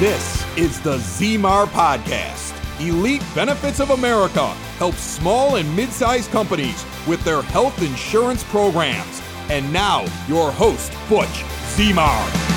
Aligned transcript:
This 0.00 0.46
is 0.56 0.80
the 0.80 0.96
Zemar 0.96 1.66
Podcast. 1.66 2.56
Elite 2.80 3.22
Benefits 3.34 3.80
of 3.80 3.90
America 3.90 4.46
helps 4.78 5.02
small 5.02 5.56
and 5.56 5.76
mid 5.76 5.90
sized 5.90 6.30
companies 6.30 6.86
with 7.06 7.22
their 7.22 7.42
health 7.42 7.82
insurance 7.82 8.42
programs. 8.44 9.20
And 9.50 9.70
now, 9.70 10.06
your 10.26 10.52
host, 10.52 10.90
Butch 11.06 11.44
Zemar. 11.74 12.50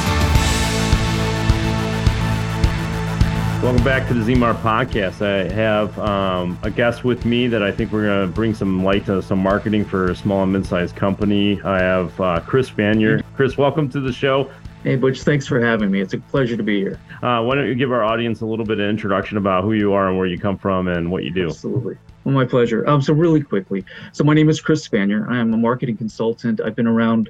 Welcome 3.61 3.83
back 3.83 4.07
to 4.07 4.13
the 4.13 4.33
Zemar 4.33 4.53
podcast. 4.61 5.21
I 5.21 5.51
have 5.53 5.99
um, 5.99 6.57
a 6.63 6.71
guest 6.71 7.03
with 7.03 7.25
me 7.25 7.47
that 7.47 7.61
I 7.61 7.73
think 7.73 7.91
we're 7.91 8.05
going 8.05 8.25
to 8.25 8.33
bring 8.33 8.53
some 8.53 8.85
light 8.85 9.05
to 9.07 9.21
some 9.21 9.39
marketing 9.39 9.83
for 9.83 10.11
a 10.11 10.15
small 10.15 10.43
and 10.43 10.53
mid-sized 10.53 10.95
company. 10.95 11.61
I 11.63 11.79
have 11.79 12.21
uh, 12.21 12.39
Chris 12.39 12.69
Spanier. 12.69 13.21
Chris, 13.35 13.57
welcome 13.57 13.89
to 13.89 13.99
the 13.99 14.13
show. 14.13 14.49
Hey, 14.83 14.97
Butch, 14.97 15.21
thanks 15.21 15.47
for 15.47 15.61
having 15.61 15.91
me. 15.91 16.01
It's 16.01 16.13
a 16.13 16.17
pleasure 16.17 16.57
to 16.57 16.63
be 16.63 16.81
here. 16.81 16.99
Uh, 17.21 17.41
why 17.41 17.55
don't 17.55 17.67
you 17.67 17.73
give 17.73 17.93
our 17.93 18.03
audience 18.03 18.41
a 18.41 18.45
little 18.45 18.65
bit 18.65 18.81
of 18.81 18.89
introduction 18.89 19.37
about 19.37 19.63
who 19.63 19.71
you 19.71 19.93
are 19.93 20.09
and 20.09 20.17
where 20.17 20.27
you 20.27 20.37
come 20.37 20.57
from 20.57 20.89
and 20.89 21.09
what 21.09 21.23
you 21.23 21.31
do? 21.31 21.47
Absolutely. 21.47 21.97
Well, 22.25 22.35
my 22.35 22.43
pleasure. 22.43 22.85
Um, 22.85 23.01
so 23.01 23.13
really 23.13 23.41
quickly, 23.41 23.85
so 24.11 24.25
my 24.25 24.33
name 24.33 24.49
is 24.49 24.59
Chris 24.59 24.85
Spanier. 24.85 25.29
I 25.29 25.37
am 25.37 25.53
a 25.53 25.57
marketing 25.57 25.95
consultant. 25.95 26.59
I've 26.59 26.75
been 26.75 26.87
around, 26.87 27.29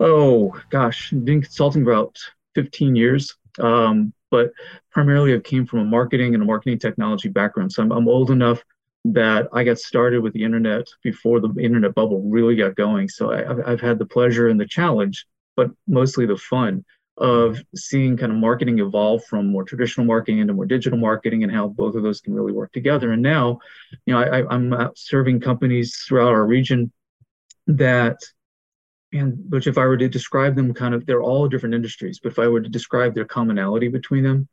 oh 0.00 0.58
gosh, 0.70 1.10
been 1.10 1.42
consulting 1.42 1.84
for 1.84 1.92
about 1.92 2.18
15 2.54 2.96
years. 2.96 3.36
Um, 3.58 4.14
but 4.30 4.52
primarily 4.90 5.34
I 5.34 5.40
came 5.40 5.66
from 5.66 5.80
a 5.80 5.84
marketing 5.84 6.32
and 6.32 6.42
a 6.42 6.46
marketing 6.46 6.78
technology 6.78 7.28
background. 7.28 7.70
So 7.70 7.82
I'm, 7.82 7.92
I'm 7.92 8.08
old 8.08 8.30
enough 8.30 8.64
that 9.04 9.48
I 9.52 9.62
got 9.62 9.78
started 9.78 10.22
with 10.22 10.32
the 10.32 10.42
internet 10.42 10.86
before 11.02 11.40
the 11.40 11.52
internet 11.60 11.94
bubble 11.94 12.22
really 12.22 12.56
got 12.56 12.76
going. 12.76 13.10
So 13.10 13.30
I, 13.30 13.50
I've, 13.50 13.60
I've 13.66 13.80
had 13.82 13.98
the 13.98 14.06
pleasure 14.06 14.48
and 14.48 14.58
the 14.58 14.66
challenge 14.66 15.26
but 15.58 15.72
mostly 15.88 16.24
the 16.24 16.36
fun 16.36 16.84
of 17.16 17.54
mm-hmm. 17.54 17.62
seeing 17.74 18.16
kind 18.16 18.30
of 18.30 18.38
marketing 18.38 18.78
evolve 18.78 19.24
from 19.24 19.48
more 19.48 19.64
traditional 19.64 20.06
marketing 20.06 20.38
into 20.38 20.54
more 20.54 20.66
digital 20.66 20.96
marketing 20.96 21.42
and 21.42 21.50
how 21.50 21.66
both 21.66 21.96
of 21.96 22.04
those 22.04 22.20
can 22.20 22.32
really 22.32 22.52
work 22.52 22.70
together. 22.72 23.10
And 23.10 23.20
now, 23.20 23.58
you 24.06 24.14
know, 24.14 24.20
I, 24.20 24.46
I'm 24.48 24.72
uh, 24.72 24.90
serving 24.94 25.40
companies 25.40 25.96
throughout 26.06 26.28
our 26.28 26.46
region 26.46 26.92
that, 27.66 28.18
and 29.12 29.36
which 29.48 29.66
if 29.66 29.78
I 29.78 29.86
were 29.86 29.96
to 29.96 30.08
describe 30.08 30.54
them, 30.54 30.72
kind 30.72 30.94
of, 30.94 31.06
they're 31.06 31.24
all 31.24 31.48
different 31.48 31.74
industries. 31.74 32.20
But 32.22 32.30
if 32.30 32.38
I 32.38 32.46
were 32.46 32.60
to 32.60 32.68
describe 32.68 33.16
their 33.16 33.24
commonality 33.24 33.88
between 33.88 34.22
them, 34.22 34.46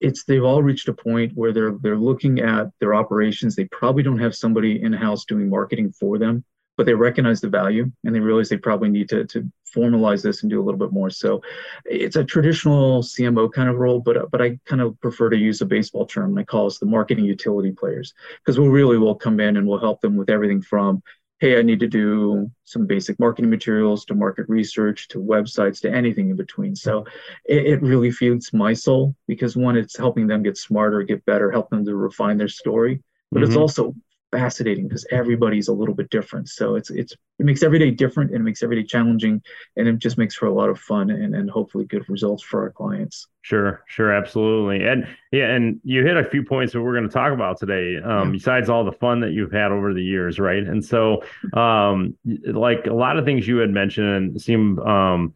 it's 0.00 0.24
they've 0.24 0.42
all 0.42 0.62
reached 0.62 0.88
a 0.88 0.94
point 0.94 1.32
where 1.34 1.52
they're 1.52 1.76
they're 1.82 1.98
looking 1.98 2.40
at 2.40 2.68
their 2.80 2.94
operations. 2.94 3.56
They 3.56 3.64
probably 3.64 4.02
don't 4.02 4.18
have 4.18 4.34
somebody 4.34 4.82
in 4.82 4.92
house 4.94 5.26
doing 5.26 5.50
marketing 5.50 5.92
for 5.92 6.16
them 6.16 6.44
but 6.76 6.86
they 6.86 6.94
recognize 6.94 7.40
the 7.40 7.48
value 7.48 7.90
and 8.04 8.14
they 8.14 8.20
realize 8.20 8.48
they 8.48 8.56
probably 8.56 8.88
need 8.88 9.08
to, 9.08 9.24
to 9.24 9.50
formalize 9.74 10.22
this 10.22 10.42
and 10.42 10.50
do 10.50 10.60
a 10.60 10.64
little 10.64 10.78
bit 10.78 10.92
more. 10.92 11.10
So 11.10 11.42
it's 11.84 12.16
a 12.16 12.24
traditional 12.24 13.02
CMO 13.02 13.52
kind 13.52 13.68
of 13.68 13.76
role, 13.76 14.00
but 14.00 14.30
but 14.30 14.42
I 14.42 14.58
kind 14.66 14.82
of 14.82 15.00
prefer 15.00 15.30
to 15.30 15.36
use 15.36 15.60
a 15.60 15.66
baseball 15.66 16.06
term 16.06 16.30
and 16.30 16.38
I 16.38 16.44
call 16.44 16.66
us 16.66 16.78
the 16.78 16.86
marketing 16.86 17.24
utility 17.24 17.72
players 17.72 18.14
because 18.38 18.58
we 18.58 18.68
really 18.68 18.98
will 18.98 19.14
come 19.14 19.40
in 19.40 19.56
and 19.56 19.66
we'll 19.66 19.78
help 19.78 20.00
them 20.00 20.16
with 20.16 20.30
everything 20.30 20.62
from 20.62 21.02
hey, 21.38 21.58
I 21.58 21.62
need 21.62 21.80
to 21.80 21.86
do 21.86 22.50
some 22.64 22.86
basic 22.86 23.18
marketing 23.20 23.50
materials 23.50 24.06
to 24.06 24.14
market 24.14 24.46
research 24.48 25.08
to 25.08 25.18
websites 25.18 25.80
to 25.82 25.92
anything 25.92 26.30
in 26.30 26.36
between. 26.36 26.74
So 26.74 27.04
it, 27.44 27.66
it, 27.66 27.82
really 27.82 28.10
feeds 28.10 28.54
my 28.54 28.72
soul 28.72 29.14
because 29.28 29.54
one, 29.54 29.76
it's 29.76 29.98
helping 29.98 30.26
them 30.26 30.42
get 30.42 30.56
smarter, 30.56 31.02
get 31.02 31.24
better, 31.26 31.50
help 31.50 31.68
them 31.68 31.84
to 31.84 31.94
refine 31.94 32.38
their 32.38 32.48
story. 32.48 33.02
But 33.30 33.40
mm-hmm. 33.40 33.48
it's 33.48 33.56
also 33.56 33.94
fascinating 34.32 34.88
because 34.88 35.06
everybody's 35.10 35.68
a 35.68 35.72
little 35.72 35.94
bit 35.94 36.10
different. 36.10 36.48
So 36.48 36.74
it's 36.74 36.90
it's 36.90 37.12
it 37.38 37.46
makes 37.46 37.62
every 37.62 37.78
day 37.78 37.90
different 37.90 38.30
and 38.30 38.40
it 38.40 38.44
makes 38.44 38.62
every 38.62 38.80
day 38.80 38.86
challenging 38.86 39.42
and 39.76 39.88
it 39.88 39.98
just 39.98 40.18
makes 40.18 40.34
for 40.34 40.46
a 40.46 40.52
lot 40.52 40.68
of 40.68 40.78
fun 40.78 41.10
and, 41.10 41.34
and 41.34 41.50
hopefully 41.50 41.84
good 41.84 42.08
results 42.08 42.42
for 42.42 42.62
our 42.62 42.70
clients. 42.70 43.28
Sure, 43.42 43.84
sure, 43.86 44.12
absolutely. 44.12 44.86
And 44.86 45.06
yeah, 45.30 45.54
and 45.54 45.80
you 45.84 46.04
hit 46.04 46.16
a 46.16 46.24
few 46.24 46.42
points 46.42 46.72
that 46.72 46.82
we're 46.82 46.94
going 46.94 47.08
to 47.08 47.14
talk 47.14 47.32
about 47.32 47.58
today, 47.58 47.96
um, 48.02 48.28
yeah. 48.28 48.32
besides 48.32 48.68
all 48.68 48.84
the 48.84 48.92
fun 48.92 49.20
that 49.20 49.32
you've 49.32 49.52
had 49.52 49.70
over 49.70 49.94
the 49.94 50.02
years, 50.02 50.38
right? 50.38 50.62
And 50.62 50.84
so 50.84 51.22
um 51.54 52.16
like 52.46 52.86
a 52.86 52.94
lot 52.94 53.18
of 53.18 53.24
things 53.24 53.46
you 53.46 53.58
had 53.58 53.70
mentioned 53.70 54.40
seem 54.40 54.78
um 54.80 55.34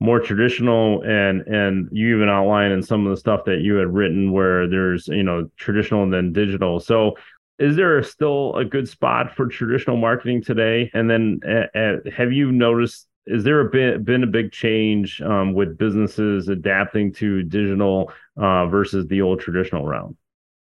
more 0.00 0.20
traditional 0.20 1.02
and 1.02 1.42
and 1.42 1.88
you 1.92 2.16
even 2.16 2.28
outline 2.28 2.72
in 2.72 2.82
some 2.82 3.06
of 3.06 3.10
the 3.10 3.16
stuff 3.16 3.44
that 3.46 3.60
you 3.60 3.76
had 3.76 3.92
written 3.92 4.32
where 4.32 4.68
there's 4.68 5.08
you 5.08 5.22
know 5.22 5.48
traditional 5.56 6.02
and 6.02 6.12
then 6.12 6.32
digital 6.32 6.80
so 6.80 7.14
is 7.58 7.76
there 7.76 8.02
still 8.02 8.56
a 8.56 8.64
good 8.64 8.88
spot 8.88 9.34
for 9.34 9.46
traditional 9.46 9.96
marketing 9.96 10.42
today? 10.42 10.90
And 10.94 11.08
then 11.08 11.40
uh, 11.46 11.78
uh, 11.78 11.96
have 12.14 12.32
you 12.32 12.50
noticed, 12.50 13.06
is 13.26 13.44
there 13.44 13.60
a 13.60 13.70
bit, 13.70 14.04
been 14.04 14.24
a 14.24 14.28
big 14.28 14.52
change 14.52 15.20
um, 15.22 15.54
with 15.54 15.78
businesses 15.78 16.48
adapting 16.48 17.12
to 17.14 17.42
digital 17.42 18.12
uh, 18.36 18.66
versus 18.66 19.06
the 19.06 19.22
old 19.22 19.40
traditional 19.40 19.86
route? 19.86 20.14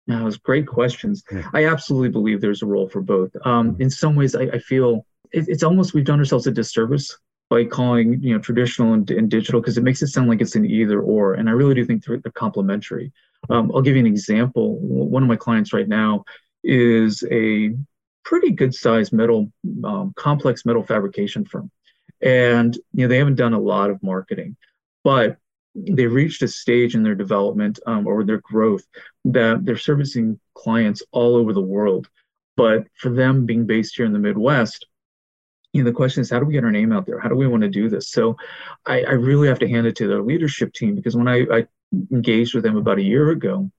Yeah, 0.06 0.20
those 0.20 0.38
great 0.38 0.68
questions. 0.68 1.24
I 1.54 1.66
absolutely 1.66 2.10
believe 2.10 2.42
there's 2.42 2.62
a 2.62 2.66
role 2.66 2.90
for 2.90 3.02
both. 3.02 3.32
Um, 3.46 3.72
mm-hmm. 3.72 3.82
in 3.84 3.90
some 3.90 4.16
ways, 4.16 4.36
I, 4.36 4.44
I 4.44 4.60
feel 4.60 5.06
it, 5.32 5.46
it's 5.48 5.64
almost 5.64 5.94
we've 5.94 6.06
done 6.06 6.20
ourselves 6.20 6.46
a 6.46 6.52
disservice 6.52 7.18
by 7.50 7.64
calling 7.66 8.22
you 8.22 8.34
know 8.34 8.40
traditional 8.40 8.94
and, 8.94 9.10
and 9.12 9.30
digital 9.30 9.62
because 9.62 9.78
it 9.78 9.84
makes 9.84 10.02
it 10.02 10.08
sound 10.08 10.28
like 10.30 10.42
it's 10.42 10.56
an 10.56 10.66
either 10.66 11.02
or, 11.02 11.36
and 11.36 11.48
I 11.48 11.54
really 11.54 11.74
do 11.74 11.86
think 11.86 12.04
they're, 12.04 12.20
they're 12.20 12.32
complementary. 12.34 13.14
Um, 13.50 13.72
I'll 13.74 13.82
give 13.82 13.96
you 13.96 14.02
an 14.02 14.08
example. 14.08 14.80
One 14.80 15.24
of 15.24 15.30
my 15.30 15.36
clients 15.36 15.74
right 15.74 15.88
now 15.88 16.24
is 16.64 17.24
a 17.32 17.76
pretty 18.24 18.52
good 18.52 18.74
sized 18.74 19.14
metal, 19.14 19.52
um, 19.84 20.14
complex 20.16 20.66
metal 20.66 20.84
fabrication 20.84 21.46
firm. 21.46 21.70
And 22.22 22.76
you 22.94 23.04
know 23.04 23.08
they 23.08 23.18
haven't 23.18 23.36
done 23.36 23.54
a 23.54 23.60
lot 23.60 23.90
of 23.90 24.02
marketing, 24.02 24.56
but 25.04 25.38
they 25.76 26.06
reached 26.06 26.42
a 26.42 26.48
stage 26.48 26.96
in 26.96 27.04
their 27.04 27.16
development 27.16 27.80
um, 27.86 28.08
or 28.08 28.24
their 28.24 28.40
growth 28.40 28.86
that 29.26 29.66
they're 29.66 29.78
servicing 29.78 30.40
clients 30.54 31.04
all 31.12 31.36
over 31.36 31.52
the 31.52 31.62
world. 31.62 32.08
But 32.56 32.88
for 32.96 33.10
them 33.10 33.46
being 33.46 33.66
based 33.66 33.96
here 33.96 34.06
in 34.06 34.14
the 34.14 34.20
Midwest, 34.20 34.86
you 35.74 35.84
know, 35.84 35.90
the 35.90 35.96
question 35.96 36.22
is 36.22 36.30
how 36.30 36.40
do 36.40 36.46
we 36.46 36.54
get 36.54 36.64
our 36.64 36.72
name 36.72 36.94
out 36.94 37.06
there? 37.06 37.20
How 37.20 37.30
do 37.30 37.36
we 37.36 37.48
want 37.48 37.64
to 37.64 37.70
do 37.70 37.90
this? 37.90 38.10
So 38.10 38.38
I, 38.86 39.04
I 39.04 39.12
really 39.14 39.48
have 39.48 39.60
to 39.60 39.68
hand 39.68 39.88
it 39.88 39.96
to 39.98 40.08
their 40.08 40.22
leadership 40.22 40.74
team 40.74 40.96
because 40.96 41.18
when 41.18 41.28
I, 41.28 41.46
I 41.52 41.68
engaged 42.12 42.54
with 42.54 42.64
them 42.64 42.78
about 42.78 43.00
a 43.00 43.04
year 43.04 43.32
ago, 43.32 43.72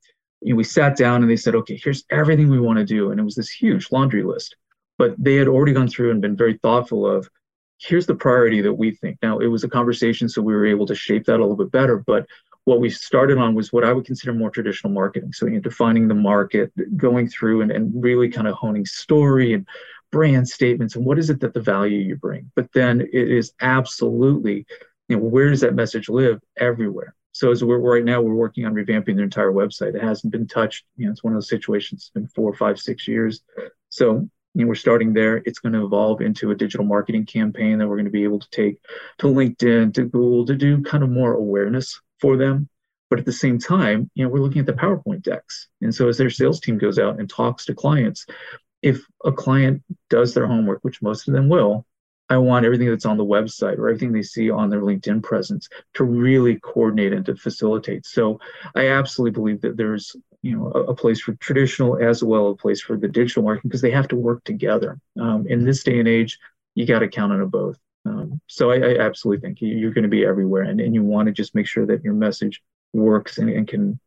you 0.45 0.53
know, 0.53 0.57
we 0.57 0.65
sat 0.65 0.97
down 0.97 1.23
and 1.23 1.31
they 1.31 1.37
said, 1.37 1.55
okay, 1.55 1.81
here's 1.83 2.05
everything 2.11 2.49
we 2.49 2.61
want 2.61 2.79
to 2.79 2.85
do. 2.85 3.11
And 3.11 3.19
it 3.19 3.25
was 3.25 3.35
this 3.35 3.51
huge 3.51 3.91
laundry 3.91 4.23
list. 4.23 4.57
But 4.99 5.15
they 5.19 5.37
had 5.37 5.49
already 5.49 5.73
gone 5.73 5.89
through 5.89 6.11
and 6.11 6.21
been 6.21 6.37
very 6.37 6.59
thoughtful 6.59 7.07
of 7.07 7.29
here's 7.79 8.07
the 8.07 8.15
priority 8.15 8.61
that 8.61 8.75
we 8.75 8.93
think. 8.93 9.19
Now, 9.23 9.39
it 9.39 9.47
was 9.47 9.65
a 9.65 9.69
conversation, 9.69 10.29
so 10.29 10.43
we 10.43 10.55
were 10.55 10.67
able 10.67 10.87
to 10.87 10.95
shape 10.95 11.25
that 11.25 11.41
a 11.41 11.43
little 11.43 11.57
bit 11.57 11.73
better. 11.73 11.97
But 11.97 12.27
what 12.65 12.81
we 12.81 12.91
started 12.91 13.39
on 13.39 13.55
was 13.55 13.73
what 13.73 13.85
I 13.85 13.93
would 13.93 14.05
consider 14.05 14.35
more 14.35 14.51
traditional 14.51 14.93
marketing. 14.93 15.33
So, 15.33 15.47
you 15.47 15.55
know, 15.55 15.61
defining 15.61 16.09
the 16.09 16.15
market, 16.15 16.73
going 16.97 17.29
through 17.29 17.63
and, 17.63 17.73
and 17.73 17.91
really 18.03 18.29
kind 18.29 18.47
of 18.47 18.55
honing 18.55 18.87
story 18.87 19.55
and 19.55 19.67
brand 20.13 20.49
statements 20.49 20.95
and 20.95 21.05
what 21.05 21.19
is 21.19 21.29
it 21.29 21.41
that 21.41 21.55
the 21.55 21.61
value 21.61 21.99
you 21.99 22.17
bring. 22.17 22.51
But 22.55 22.73
then 22.73 23.01
it 23.01 23.31
is 23.31 23.53
absolutely, 23.61 24.67
you 25.09 25.17
know, 25.17 25.23
where 25.23 25.51
does 25.51 25.63
that 25.63 25.75
message 25.75 26.09
live? 26.09 26.41
Everywhere. 26.59 27.15
So 27.35 27.51
as 27.51 27.65
we're 27.65 27.79
right 27.79 28.05
now, 28.05 28.23
we're 28.23 28.33
working 28.33 28.65
on 28.65 28.75
revamping 28.75 29.17
their 29.17 29.25
entire 29.25 29.51
website. 29.51 29.97
It 29.97 30.03
hasn't 30.03 30.33
been 30.33 30.47
touched. 30.47 30.85
You 30.97 31.07
know, 31.07 31.13
it's 31.13 31.25
one 31.25 31.33
of 31.33 31.37
those 31.37 31.49
situations. 31.49 32.03
It's 32.03 32.11
been 32.11 32.29
four, 32.29 32.55
five, 32.55 32.79
six 32.79 33.09
years. 33.09 33.43
So 33.89 34.29
you 34.55 34.65
know, 34.65 34.69
we're 34.69 34.77
starting 34.77 35.13
there. 35.13 35.43
It's 35.45 35.59
going 35.59 35.73
to 35.73 35.85
evolve 35.85 36.21
into 36.21 36.53
a 36.53 36.55
digital 36.55 36.87
marketing 36.87 37.27
campaign 37.27 37.79
that 37.79 37.89
we're 37.89 37.97
going 37.97 38.05
to 38.05 38.11
be 38.13 38.23
able 38.23 38.39
to 38.39 38.51
take 38.51 38.79
to 39.19 39.27
LinkedIn, 39.27 39.95
to 39.95 40.05
Google, 40.05 40.47
to 40.47 40.55
do 40.55 40.81
kind 40.83 41.03
of 41.03 41.11
more 41.11 41.35
awareness 41.35 42.01
for 42.21 42.37
them. 42.37 42.69
But 43.11 43.19
at 43.19 43.27
the 43.27 43.33
same 43.33 43.59
time, 43.59 44.09
you 44.15 44.25
know, 44.25 44.31
we're 44.31 44.39
looking 44.39 44.61
at 44.61 44.67
the 44.67 44.73
PowerPoint 44.73 45.23
decks. 45.23 45.67
And 45.81 45.93
so 45.93 46.09
as 46.09 46.17
their 46.17 46.31
sales 46.31 46.61
team 46.61 46.79
goes 46.79 47.01
out 47.01 47.19
and 47.19 47.29
talks 47.29 47.65
to 47.65 47.75
clients, 47.75 48.27
if 48.81 49.05
a 49.25 49.33
client 49.33 49.83
does 50.09 50.35
their 50.35 50.47
homework, 50.47 50.85
which 50.85 51.03
most 51.03 51.27
of 51.27 51.35
them 51.35 51.49
will, 51.49 51.85
I 52.31 52.39
want 52.39 52.65
everything 52.65 52.89
that's 52.89 53.05
on 53.05 53.19
the 53.19 53.25
website 53.25 53.79
or 53.79 53.89
everything 53.89 54.13
they 54.13 54.23
see 54.23 54.51
on 54.51 54.71
their 54.71 54.81
LinkedIn 54.81 55.23
presence 55.23 55.69
to 55.95 56.05
really 56.05 56.59
coordinate 56.61 57.13
and 57.13 57.25
to 57.27 57.37
facilitate. 57.37 58.07
So 58.07 58.41
I 58.75 58.89
absolutely 58.89 59.33
believe 59.33 59.61
that 59.61 59.77
there's 59.77 60.17
you 60.43 60.57
know 60.57 60.73
a, 60.75 60.85
a 60.85 60.95
place 60.95 61.21
for 61.21 61.35
traditional 61.35 61.99
as 62.03 62.23
well 62.23 62.49
a 62.49 62.57
place 62.57 62.81
for 62.81 62.97
the 62.97 63.09
digital 63.09 63.43
marketing 63.43 63.69
because 63.69 63.83
they 63.83 63.91
have 63.91 64.09
to 64.09 64.17
work 64.17 64.43
together. 64.45 64.99
Um, 65.21 65.47
in 65.49 65.65
this 65.65 65.83
day 65.83 65.99
and 65.99 66.09
age, 66.09 66.39
you 66.75 66.87
got 66.87 67.01
to 67.01 67.09
count 67.09 67.33
on 67.33 67.47
both. 67.49 67.79
Um, 68.07 68.41
so 68.47 68.71
I, 68.71 68.77
I, 68.77 68.99
absolutely 68.99 69.41
think 69.41 69.59
you're 69.63 69.93
going 69.93 70.03
to 70.03 70.11
be 70.11 70.27
everywhere, 70.27 70.63
and, 70.63 70.79
and 70.79 70.95
you 70.95 71.03
want 71.03 71.27
to 71.27 71.33
just 71.33 71.55
make 71.55 71.67
sure 71.67 71.87
that 71.87 72.05
your 72.05 72.13
message 72.13 72.63
works 72.93 73.39
and, 73.39 73.49
and 73.49 73.67
can 73.67 73.99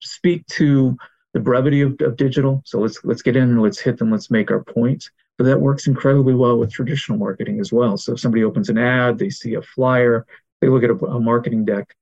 speak 0.00 0.46
to 0.48 0.96
the 1.32 1.40
brevity 1.40 1.80
of, 1.80 1.96
of 2.00 2.16
digital. 2.16 2.62
So 2.66 2.80
let's 2.80 3.02
let's 3.04 3.22
get 3.22 3.36
in 3.36 3.44
and 3.44 3.62
let's 3.62 3.80
hit 3.80 3.98
them. 3.98 4.10
Let's 4.10 4.30
make 4.30 4.50
our 4.50 4.62
point 4.62 5.08
but 5.38 5.44
that 5.44 5.60
works 5.60 5.86
incredibly 5.86 6.34
well 6.34 6.58
with 6.58 6.72
traditional 6.72 7.18
marketing 7.18 7.60
as 7.60 7.72
well. 7.72 7.96
So 7.96 8.12
if 8.12 8.20
somebody 8.20 8.44
opens 8.44 8.68
an 8.68 8.78
ad, 8.78 9.18
they 9.18 9.30
see 9.30 9.54
a 9.54 9.62
flyer, 9.62 10.26
they 10.60 10.68
look 10.68 10.84
at 10.84 10.90
a, 10.90 10.96
a 11.06 11.20
marketing 11.20 11.64
deck, 11.64 11.94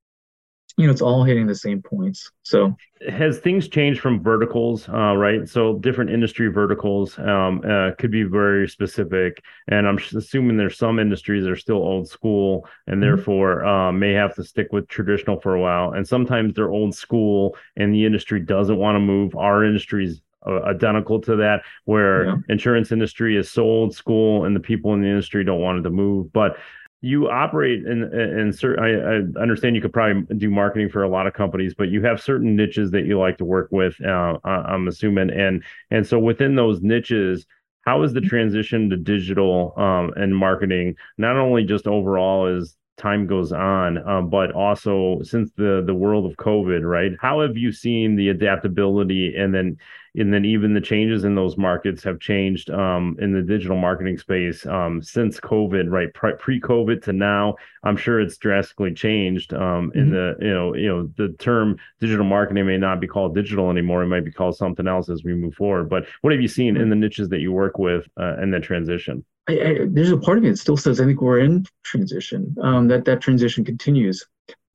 you 0.78 0.86
know, 0.86 0.92
it's 0.92 1.02
all 1.02 1.24
hitting 1.24 1.48
the 1.48 1.56
same 1.56 1.82
points. 1.82 2.30
So 2.44 2.76
has 3.08 3.38
things 3.38 3.66
changed 3.66 4.00
from 4.00 4.22
verticals, 4.22 4.88
uh, 4.88 5.16
right? 5.16 5.46
So 5.48 5.74
different 5.78 6.10
industry 6.10 6.46
verticals 6.52 7.18
um, 7.18 7.62
uh, 7.68 7.90
could 7.98 8.12
be 8.12 8.22
very 8.22 8.68
specific, 8.68 9.42
and 9.66 9.88
I'm 9.88 9.98
assuming 9.98 10.56
there's 10.56 10.78
some 10.78 11.00
industries 11.00 11.44
that 11.44 11.50
are 11.50 11.56
still 11.56 11.78
old 11.78 12.08
school 12.08 12.68
and 12.86 12.94
mm-hmm. 12.94 13.02
therefore 13.02 13.64
uh, 13.64 13.90
may 13.90 14.12
have 14.12 14.36
to 14.36 14.44
stick 14.44 14.68
with 14.70 14.86
traditional 14.86 15.40
for 15.40 15.56
a 15.56 15.60
while. 15.60 15.94
And 15.94 16.06
sometimes 16.06 16.54
they're 16.54 16.70
old 16.70 16.94
school 16.94 17.56
and 17.76 17.92
the 17.92 18.06
industry 18.06 18.38
doesn't 18.38 18.76
want 18.76 18.94
to 18.94 19.00
move. 19.00 19.34
Our 19.34 19.64
industry's 19.64 20.22
uh, 20.48 20.62
identical 20.64 21.20
to 21.22 21.36
that, 21.36 21.62
where 21.84 22.26
yeah. 22.26 22.36
insurance 22.48 22.92
industry 22.92 23.36
is 23.36 23.50
so 23.50 23.62
old 23.62 23.94
school 23.94 24.44
and 24.44 24.56
the 24.56 24.60
people 24.60 24.94
in 24.94 25.02
the 25.02 25.08
industry 25.08 25.44
don't 25.44 25.60
want 25.60 25.78
it 25.78 25.82
to 25.82 25.90
move. 25.90 26.32
But 26.32 26.56
you 27.00 27.28
operate 27.28 27.86
in 27.86 28.12
in 28.12 28.52
certain 28.52 28.82
I, 28.82 29.38
I, 29.38 29.42
understand 29.42 29.76
you 29.76 29.82
could 29.82 29.92
probably 29.92 30.34
do 30.36 30.50
marketing 30.50 30.88
for 30.88 31.04
a 31.04 31.08
lot 31.08 31.28
of 31.28 31.32
companies 31.32 31.72
but 31.72 31.90
you 31.90 32.02
have 32.02 32.20
certain 32.20 32.56
niches 32.56 32.90
that 32.90 33.06
you 33.06 33.18
like 33.18 33.38
to 33.38 33.44
work 33.44 33.68
with 33.70 33.94
uh, 34.04 34.36
i'm 34.44 34.88
assuming 34.88 35.30
and 35.30 35.62
and 35.92 36.04
so 36.04 36.18
within 36.18 36.56
those 36.56 36.82
niches 36.82 37.46
how 37.82 38.02
is 38.02 38.12
the 38.12 38.20
transition 38.20 38.90
to 38.90 38.96
digital 38.96 39.74
um, 39.76 40.12
and 40.16 40.36
marketing 40.36 40.96
not 41.18 41.36
only 41.36 41.62
just 41.62 41.86
overall 41.86 42.46
as 42.46 42.76
time 42.98 43.26
goes 43.26 43.52
on 43.52 43.98
um, 44.08 44.28
but 44.28 44.52
also 44.52 45.20
since 45.22 45.50
the 45.56 45.82
the 45.86 45.94
world 45.94 46.26
of 46.26 46.36
covid 46.36 46.82
right 46.82 47.12
how 47.20 47.40
have 47.40 47.56
you 47.56 47.72
seen 47.72 48.16
the 48.16 48.28
adaptability 48.28 49.34
and 49.36 49.54
then 49.54 49.76
and 50.18 50.32
then 50.32 50.44
even 50.44 50.74
the 50.74 50.80
changes 50.80 51.24
in 51.24 51.34
those 51.34 51.56
markets 51.56 52.02
have 52.02 52.18
changed 52.18 52.70
um, 52.70 53.16
in 53.20 53.32
the 53.32 53.42
digital 53.42 53.76
marketing 53.76 54.18
space 54.18 54.66
um, 54.66 55.00
since 55.02 55.38
COVID, 55.38 55.90
right? 55.90 56.12
Pre-COVID 56.12 57.02
to 57.04 57.12
now, 57.12 57.56
I'm 57.84 57.96
sure 57.96 58.20
it's 58.20 58.36
drastically 58.36 58.92
changed. 58.92 59.54
Um, 59.54 59.92
in 59.94 60.10
mm-hmm. 60.10 60.10
the 60.10 60.36
you 60.40 60.52
know 60.52 60.74
you 60.74 60.88
know 60.88 61.10
the 61.16 61.34
term 61.38 61.78
digital 62.00 62.24
marketing 62.24 62.66
may 62.66 62.78
not 62.78 63.00
be 63.00 63.06
called 63.06 63.34
digital 63.34 63.70
anymore; 63.70 64.02
it 64.02 64.08
might 64.08 64.24
be 64.24 64.32
called 64.32 64.56
something 64.56 64.88
else 64.88 65.08
as 65.08 65.22
we 65.24 65.34
move 65.34 65.54
forward. 65.54 65.88
But 65.88 66.06
what 66.22 66.32
have 66.32 66.42
you 66.42 66.48
seen 66.48 66.76
in 66.76 66.90
the 66.90 66.96
niches 66.96 67.28
that 67.28 67.40
you 67.40 67.52
work 67.52 67.78
with 67.78 68.06
uh, 68.18 68.40
in 68.42 68.50
the 68.50 68.60
transition? 68.60 69.24
I, 69.48 69.52
I, 69.52 69.78
there's 69.86 70.12
a 70.12 70.18
part 70.18 70.36
of 70.36 70.44
me 70.44 70.50
that 70.50 70.58
still 70.58 70.76
says 70.76 71.00
I 71.00 71.04
think 71.04 71.20
we're 71.20 71.40
in 71.40 71.64
transition. 71.82 72.54
Um, 72.62 72.88
that 72.88 73.04
that 73.06 73.20
transition 73.20 73.64
continues. 73.64 74.26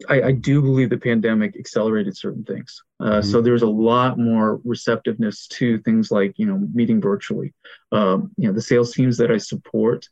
I, 0.10 0.22
I, 0.22 0.32
do 0.32 0.62
believe 0.62 0.90
the 0.90 0.98
pandemic 0.98 1.56
accelerated 1.56 2.18
certain 2.18 2.44
things. 2.44 2.84
Uh, 3.00 3.06
mm-hmm. 3.06 3.30
So 3.30 3.42
there's 3.42 3.62
a 3.62 3.68
lot 3.68 4.18
more 4.18 4.60
receptiveness 4.66 5.48
to 5.48 5.78
things 5.80 6.12
like 6.12 6.34
you 6.38 6.46
know 6.46 6.68
meeting 6.74 7.00
virtually. 7.00 7.54
Um, 7.92 8.32
you 8.38 8.48
know 8.48 8.54
the 8.54 8.62
sales 8.62 8.94
teams 8.94 9.18
that 9.18 9.32
I 9.32 9.38
support, 9.38 10.10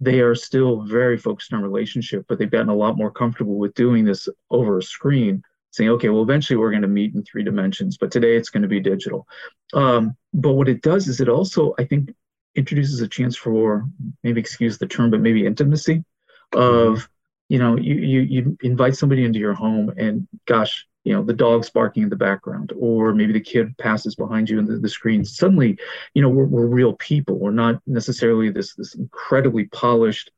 they 0.00 0.20
are 0.20 0.34
still 0.34 0.82
very 0.82 1.18
focused 1.18 1.52
on 1.52 1.62
relationship, 1.62 2.24
but 2.28 2.38
they've 2.38 2.50
gotten 2.50 2.70
a 2.70 2.74
lot 2.74 2.96
more 2.96 3.10
comfortable 3.10 3.58
with 3.58 3.74
doing 3.74 4.04
this 4.04 4.28
over 4.50 4.78
a 4.78 4.82
screen. 4.82 5.42
Saying, 5.72 5.90
okay, 5.90 6.08
well, 6.08 6.24
eventually 6.24 6.56
we're 6.56 6.72
going 6.72 6.82
to 6.82 6.88
meet 6.88 7.14
in 7.14 7.22
three 7.22 7.44
dimensions, 7.44 7.96
but 7.96 8.10
today 8.10 8.34
it's 8.34 8.50
going 8.50 8.62
to 8.62 8.68
be 8.68 8.80
digital. 8.80 9.28
Um, 9.72 10.16
but 10.34 10.54
what 10.54 10.68
it 10.68 10.82
does 10.82 11.06
is 11.06 11.20
it 11.20 11.28
also, 11.28 11.74
I 11.78 11.84
think, 11.84 12.12
introduces 12.54 13.00
a 13.00 13.08
chance 13.08 13.36
for 13.36 13.86
maybe 14.22 14.40
excuse 14.40 14.78
the 14.78 14.86
term, 14.86 15.10
but 15.10 15.20
maybe 15.20 15.46
intimacy 15.46 16.04
of 16.52 17.08
you 17.50 17.58
know, 17.58 17.76
you, 17.76 17.96
you, 17.96 18.20
you 18.20 18.58
invite 18.62 18.96
somebody 18.96 19.24
into 19.24 19.40
your 19.40 19.54
home 19.54 19.92
and 19.96 20.26
gosh, 20.46 20.86
you 21.02 21.12
know, 21.12 21.24
the 21.24 21.32
dog's 21.32 21.68
barking 21.68 22.04
in 22.04 22.08
the 22.08 22.14
background, 22.14 22.72
or 22.78 23.12
maybe 23.12 23.32
the 23.32 23.40
kid 23.40 23.76
passes 23.76 24.14
behind 24.14 24.48
you 24.48 24.60
in 24.60 24.66
the, 24.66 24.78
the 24.78 24.88
screen. 24.88 25.24
Suddenly, 25.24 25.76
you 26.14 26.22
know, 26.22 26.28
we're, 26.28 26.44
we're 26.44 26.66
real 26.66 26.92
people. 26.92 27.40
We're 27.40 27.50
not 27.50 27.82
necessarily 27.88 28.50
this, 28.50 28.74
this 28.76 28.94
incredibly 28.94 29.64
polished, 29.64 30.30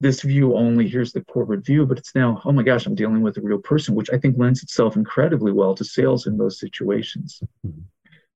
this 0.00 0.22
view 0.22 0.56
only, 0.56 0.88
here's 0.88 1.12
the 1.12 1.20
corporate 1.20 1.64
view, 1.64 1.86
but 1.86 1.98
it's 1.98 2.16
now, 2.16 2.42
oh 2.44 2.50
my 2.50 2.64
gosh, 2.64 2.86
I'm 2.86 2.96
dealing 2.96 3.22
with 3.22 3.36
a 3.36 3.40
real 3.40 3.58
person, 3.58 3.94
which 3.94 4.10
I 4.10 4.18
think 4.18 4.36
lends 4.36 4.60
itself 4.64 4.96
incredibly 4.96 5.52
well 5.52 5.76
to 5.76 5.84
sales 5.84 6.26
in 6.26 6.36
those 6.36 6.58
situations. 6.58 7.40
Mm-hmm 7.64 7.82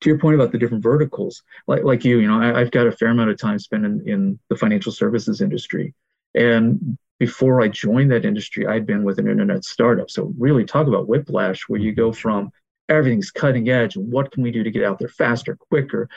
to 0.02 0.10
your 0.10 0.18
point 0.18 0.34
about 0.34 0.52
the 0.52 0.58
different 0.58 0.82
verticals, 0.82 1.42
like 1.66 1.84
like 1.84 2.04
you, 2.04 2.18
you 2.18 2.28
know, 2.28 2.40
I, 2.40 2.58
have 2.58 2.70
got 2.70 2.86
a 2.86 2.92
fair 2.92 3.08
amount 3.08 3.30
of 3.30 3.38
time 3.38 3.58
spent 3.58 3.84
in, 3.84 4.08
in 4.08 4.38
the 4.48 4.56
financial 4.56 4.92
services 4.92 5.40
industry, 5.40 5.94
and 6.34 6.98
before 7.18 7.62
I 7.62 7.68
joined 7.68 8.10
that 8.10 8.24
industry, 8.24 8.66
I'd 8.66 8.86
been 8.86 9.04
with 9.04 9.18
an 9.18 9.28
internet 9.28 9.64
startup. 9.64 10.10
So 10.10 10.34
really 10.38 10.64
talk 10.64 10.88
about 10.88 11.06
whiplash, 11.06 11.62
where 11.68 11.80
you 11.80 11.92
go 11.92 12.10
mm-hmm. 12.10 12.20
from 12.20 12.52
everything's 12.88 13.30
cutting 13.30 13.68
edge 13.70 13.96
and 13.96 14.10
what 14.12 14.30
can 14.32 14.42
we 14.42 14.50
do 14.50 14.62
to 14.62 14.70
get 14.70 14.84
out 14.84 14.98
there 14.98 15.08
faster, 15.08 15.56
quicker, 15.56 16.08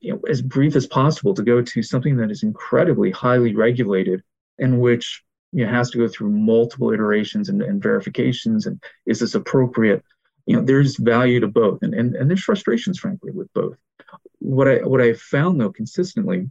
you 0.00 0.12
know, 0.12 0.20
as 0.28 0.42
brief 0.42 0.76
as 0.76 0.86
possible 0.86 1.34
to 1.34 1.42
go 1.42 1.62
to 1.62 1.82
something 1.82 2.16
that 2.16 2.30
is 2.30 2.42
incredibly 2.42 3.10
highly 3.10 3.54
regulated 3.54 4.22
in 4.58 4.78
which 4.78 5.22
you 5.52 5.64
know, 5.64 5.72
has 5.72 5.90
to 5.90 5.98
go 5.98 6.06
through 6.06 6.30
multiple 6.30 6.92
iterations 6.92 7.48
and, 7.48 7.62
and 7.62 7.82
verifications 7.82 8.66
and 8.66 8.82
is 9.06 9.18
this 9.20 9.34
appropriate? 9.34 10.04
You 10.46 10.56
know, 10.56 10.62
there's 10.62 10.96
value 10.96 11.40
to 11.40 11.48
both 11.48 11.82
and, 11.82 11.94
and, 11.94 12.16
and 12.16 12.28
there's 12.28 12.44
frustrations, 12.44 12.98
frankly, 12.98 13.30
with 13.32 13.52
both. 13.52 13.76
What 14.38 14.68
I 14.68 14.76
what 14.76 15.00
I 15.00 15.12
found 15.14 15.60
though 15.60 15.70
consistently 15.70 16.50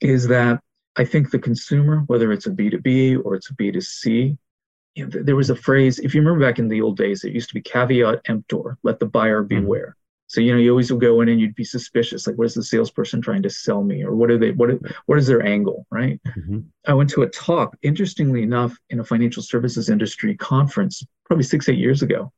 is 0.00 0.26
that 0.28 0.60
I 0.96 1.04
think 1.04 1.30
the 1.30 1.38
consumer, 1.38 2.04
whether 2.06 2.32
it's 2.32 2.46
a 2.46 2.50
B2B 2.50 3.24
or 3.24 3.34
it's 3.34 3.50
a 3.50 3.54
B2C, 3.54 4.36
you 4.94 5.06
know, 5.06 5.22
there 5.22 5.36
was 5.36 5.50
a 5.50 5.56
phrase, 5.56 5.98
if 5.98 6.14
you 6.14 6.20
remember 6.20 6.46
back 6.46 6.58
in 6.58 6.68
the 6.68 6.80
old 6.80 6.96
days, 6.96 7.24
it 7.24 7.32
used 7.32 7.48
to 7.48 7.54
be 7.54 7.60
caveat 7.60 8.20
emptor, 8.26 8.78
let 8.82 9.00
the 9.00 9.06
buyer 9.06 9.42
mm-hmm. 9.42 9.60
beware. 9.62 9.88
Mm-hmm. 9.88 9.98
So, 10.26 10.40
you 10.40 10.52
know, 10.52 10.58
you 10.58 10.70
always 10.70 10.90
would 10.90 11.00
go 11.00 11.20
in 11.20 11.28
and 11.28 11.40
you'd 11.40 11.54
be 11.54 11.64
suspicious, 11.64 12.26
like, 12.26 12.36
what 12.36 12.46
is 12.46 12.54
the 12.54 12.62
salesperson 12.62 13.20
trying 13.20 13.42
to 13.42 13.50
sell 13.50 13.84
me? 13.84 14.02
Or 14.02 14.16
what 14.16 14.30
are 14.30 14.38
they, 14.38 14.52
what, 14.52 14.70
what 15.06 15.18
is 15.18 15.26
their 15.26 15.44
angle, 15.44 15.86
right? 15.90 16.20
Mm-hmm. 16.26 16.60
I 16.86 16.94
went 16.94 17.10
to 17.10 17.22
a 17.22 17.28
talk, 17.28 17.76
interestingly 17.82 18.42
enough, 18.42 18.76
in 18.90 19.00
a 19.00 19.04
financial 19.04 19.42
services 19.42 19.90
industry 19.90 20.34
conference, 20.36 21.04
probably 21.26 21.44
six, 21.44 21.68
eight 21.68 21.78
years 21.78 22.02
ago. 22.02 22.32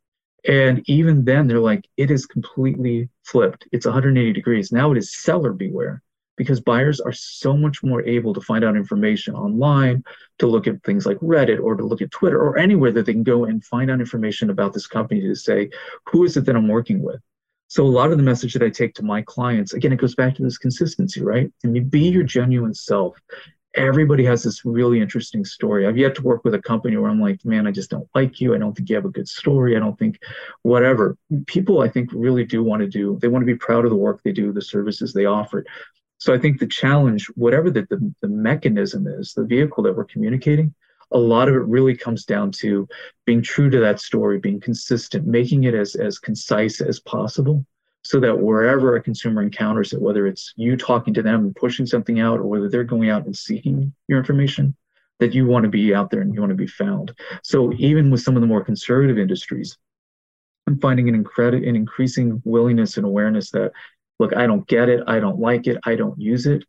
And 0.46 0.82
even 0.88 1.24
then, 1.24 1.46
they're 1.46 1.58
like, 1.58 1.88
it 1.96 2.10
is 2.10 2.26
completely 2.26 3.08
flipped. 3.24 3.66
It's 3.72 3.86
180 3.86 4.32
degrees. 4.32 4.70
Now 4.72 4.92
it 4.92 4.98
is 4.98 5.16
seller 5.16 5.52
beware 5.52 6.02
because 6.36 6.60
buyers 6.60 7.00
are 7.00 7.12
so 7.12 7.56
much 7.56 7.82
more 7.82 8.02
able 8.02 8.34
to 8.34 8.40
find 8.40 8.62
out 8.62 8.76
information 8.76 9.34
online, 9.34 10.04
to 10.38 10.46
look 10.46 10.66
at 10.66 10.82
things 10.84 11.06
like 11.06 11.16
Reddit 11.18 11.60
or 11.60 11.74
to 11.76 11.84
look 11.84 12.02
at 12.02 12.10
Twitter 12.10 12.38
or 12.38 12.58
anywhere 12.58 12.92
that 12.92 13.06
they 13.06 13.12
can 13.12 13.22
go 13.22 13.46
and 13.46 13.64
find 13.64 13.90
out 13.90 14.00
information 14.00 14.50
about 14.50 14.72
this 14.74 14.86
company 14.86 15.22
to 15.22 15.34
say, 15.34 15.70
who 16.06 16.24
is 16.24 16.36
it 16.36 16.44
that 16.44 16.54
I'm 16.54 16.68
working 16.68 17.02
with? 17.02 17.20
So 17.68 17.84
a 17.84 17.88
lot 17.88 18.12
of 18.12 18.16
the 18.16 18.22
message 18.22 18.52
that 18.52 18.62
I 18.62 18.68
take 18.68 18.94
to 18.94 19.02
my 19.02 19.22
clients, 19.22 19.72
again, 19.72 19.92
it 19.92 19.98
goes 19.98 20.14
back 20.14 20.36
to 20.36 20.42
this 20.42 20.58
consistency, 20.58 21.22
right? 21.22 21.50
And 21.64 21.74
you 21.74 21.82
be 21.82 22.08
your 22.08 22.22
genuine 22.22 22.74
self. 22.74 23.18
Everybody 23.76 24.24
has 24.24 24.42
this 24.42 24.64
really 24.64 25.00
interesting 25.00 25.44
story. 25.44 25.86
I've 25.86 25.98
yet 25.98 26.14
to 26.16 26.22
work 26.22 26.44
with 26.44 26.54
a 26.54 26.62
company 26.62 26.96
where 26.96 27.10
I'm 27.10 27.20
like, 27.20 27.44
man, 27.44 27.66
I 27.66 27.70
just 27.70 27.90
don't 27.90 28.08
like 28.14 28.40
you. 28.40 28.54
I 28.54 28.58
don't 28.58 28.74
think 28.74 28.88
you 28.88 28.94
have 28.96 29.04
a 29.04 29.10
good 29.10 29.28
story. 29.28 29.76
I 29.76 29.78
don't 29.78 29.98
think 29.98 30.18
whatever. 30.62 31.16
People, 31.46 31.82
I 31.82 31.88
think, 31.88 32.10
really 32.12 32.44
do 32.44 32.62
want 32.62 32.80
to 32.80 32.88
do, 32.88 33.18
they 33.20 33.28
want 33.28 33.42
to 33.42 33.46
be 33.46 33.54
proud 33.54 33.84
of 33.84 33.90
the 33.90 33.96
work 33.96 34.22
they 34.22 34.32
do, 34.32 34.52
the 34.52 34.62
services 34.62 35.12
they 35.12 35.26
offer. 35.26 35.64
So 36.18 36.32
I 36.32 36.38
think 36.38 36.58
the 36.58 36.66
challenge, 36.66 37.26
whatever 37.34 37.70
the, 37.70 37.86
the, 37.90 38.14
the 38.22 38.28
mechanism 38.28 39.06
is, 39.06 39.34
the 39.34 39.44
vehicle 39.44 39.82
that 39.82 39.94
we're 39.94 40.04
communicating, 40.04 40.74
a 41.12 41.18
lot 41.18 41.48
of 41.48 41.54
it 41.54 41.66
really 41.66 41.96
comes 41.96 42.24
down 42.24 42.50
to 42.52 42.88
being 43.26 43.42
true 43.42 43.70
to 43.70 43.78
that 43.80 44.00
story, 44.00 44.38
being 44.38 44.58
consistent, 44.58 45.26
making 45.26 45.64
it 45.64 45.74
as, 45.74 45.94
as 45.94 46.18
concise 46.18 46.80
as 46.80 46.98
possible 46.98 47.64
so 48.06 48.20
that 48.20 48.38
wherever 48.38 48.94
a 48.94 49.02
consumer 49.02 49.42
encounters 49.42 49.92
it, 49.92 50.00
whether 50.00 50.26
it's 50.26 50.52
you 50.56 50.76
talking 50.76 51.12
to 51.14 51.22
them 51.22 51.40
and 51.40 51.56
pushing 51.56 51.86
something 51.86 52.20
out 52.20 52.38
or 52.38 52.44
whether 52.44 52.68
they're 52.68 52.84
going 52.84 53.10
out 53.10 53.26
and 53.26 53.36
seeking 53.36 53.92
your 54.06 54.18
information, 54.18 54.76
that 55.18 55.34
you 55.34 55.46
want 55.46 55.64
to 55.64 55.68
be 55.68 55.94
out 55.94 56.10
there 56.10 56.20
and 56.20 56.32
you 56.32 56.40
want 56.40 56.50
to 56.50 56.56
be 56.56 56.66
found. 56.66 57.12
So 57.42 57.72
even 57.78 58.10
with 58.10 58.20
some 58.20 58.36
of 58.36 58.42
the 58.42 58.46
more 58.46 58.62
conservative 58.62 59.18
industries, 59.18 59.76
I'm 60.68 60.78
finding 60.78 61.08
an 61.08 61.14
incredible, 61.14 61.66
an 61.66 61.74
increasing 61.74 62.40
willingness 62.44 62.96
and 62.96 63.06
awareness 63.06 63.50
that 63.50 63.72
look, 64.18 64.36
I 64.36 64.46
don't 64.46 64.66
get 64.68 64.88
it, 64.88 65.02
I 65.06 65.18
don't 65.18 65.40
like 65.40 65.66
it, 65.66 65.78
I 65.84 65.96
don't 65.96 66.18
use 66.20 66.46
it. 66.46 66.64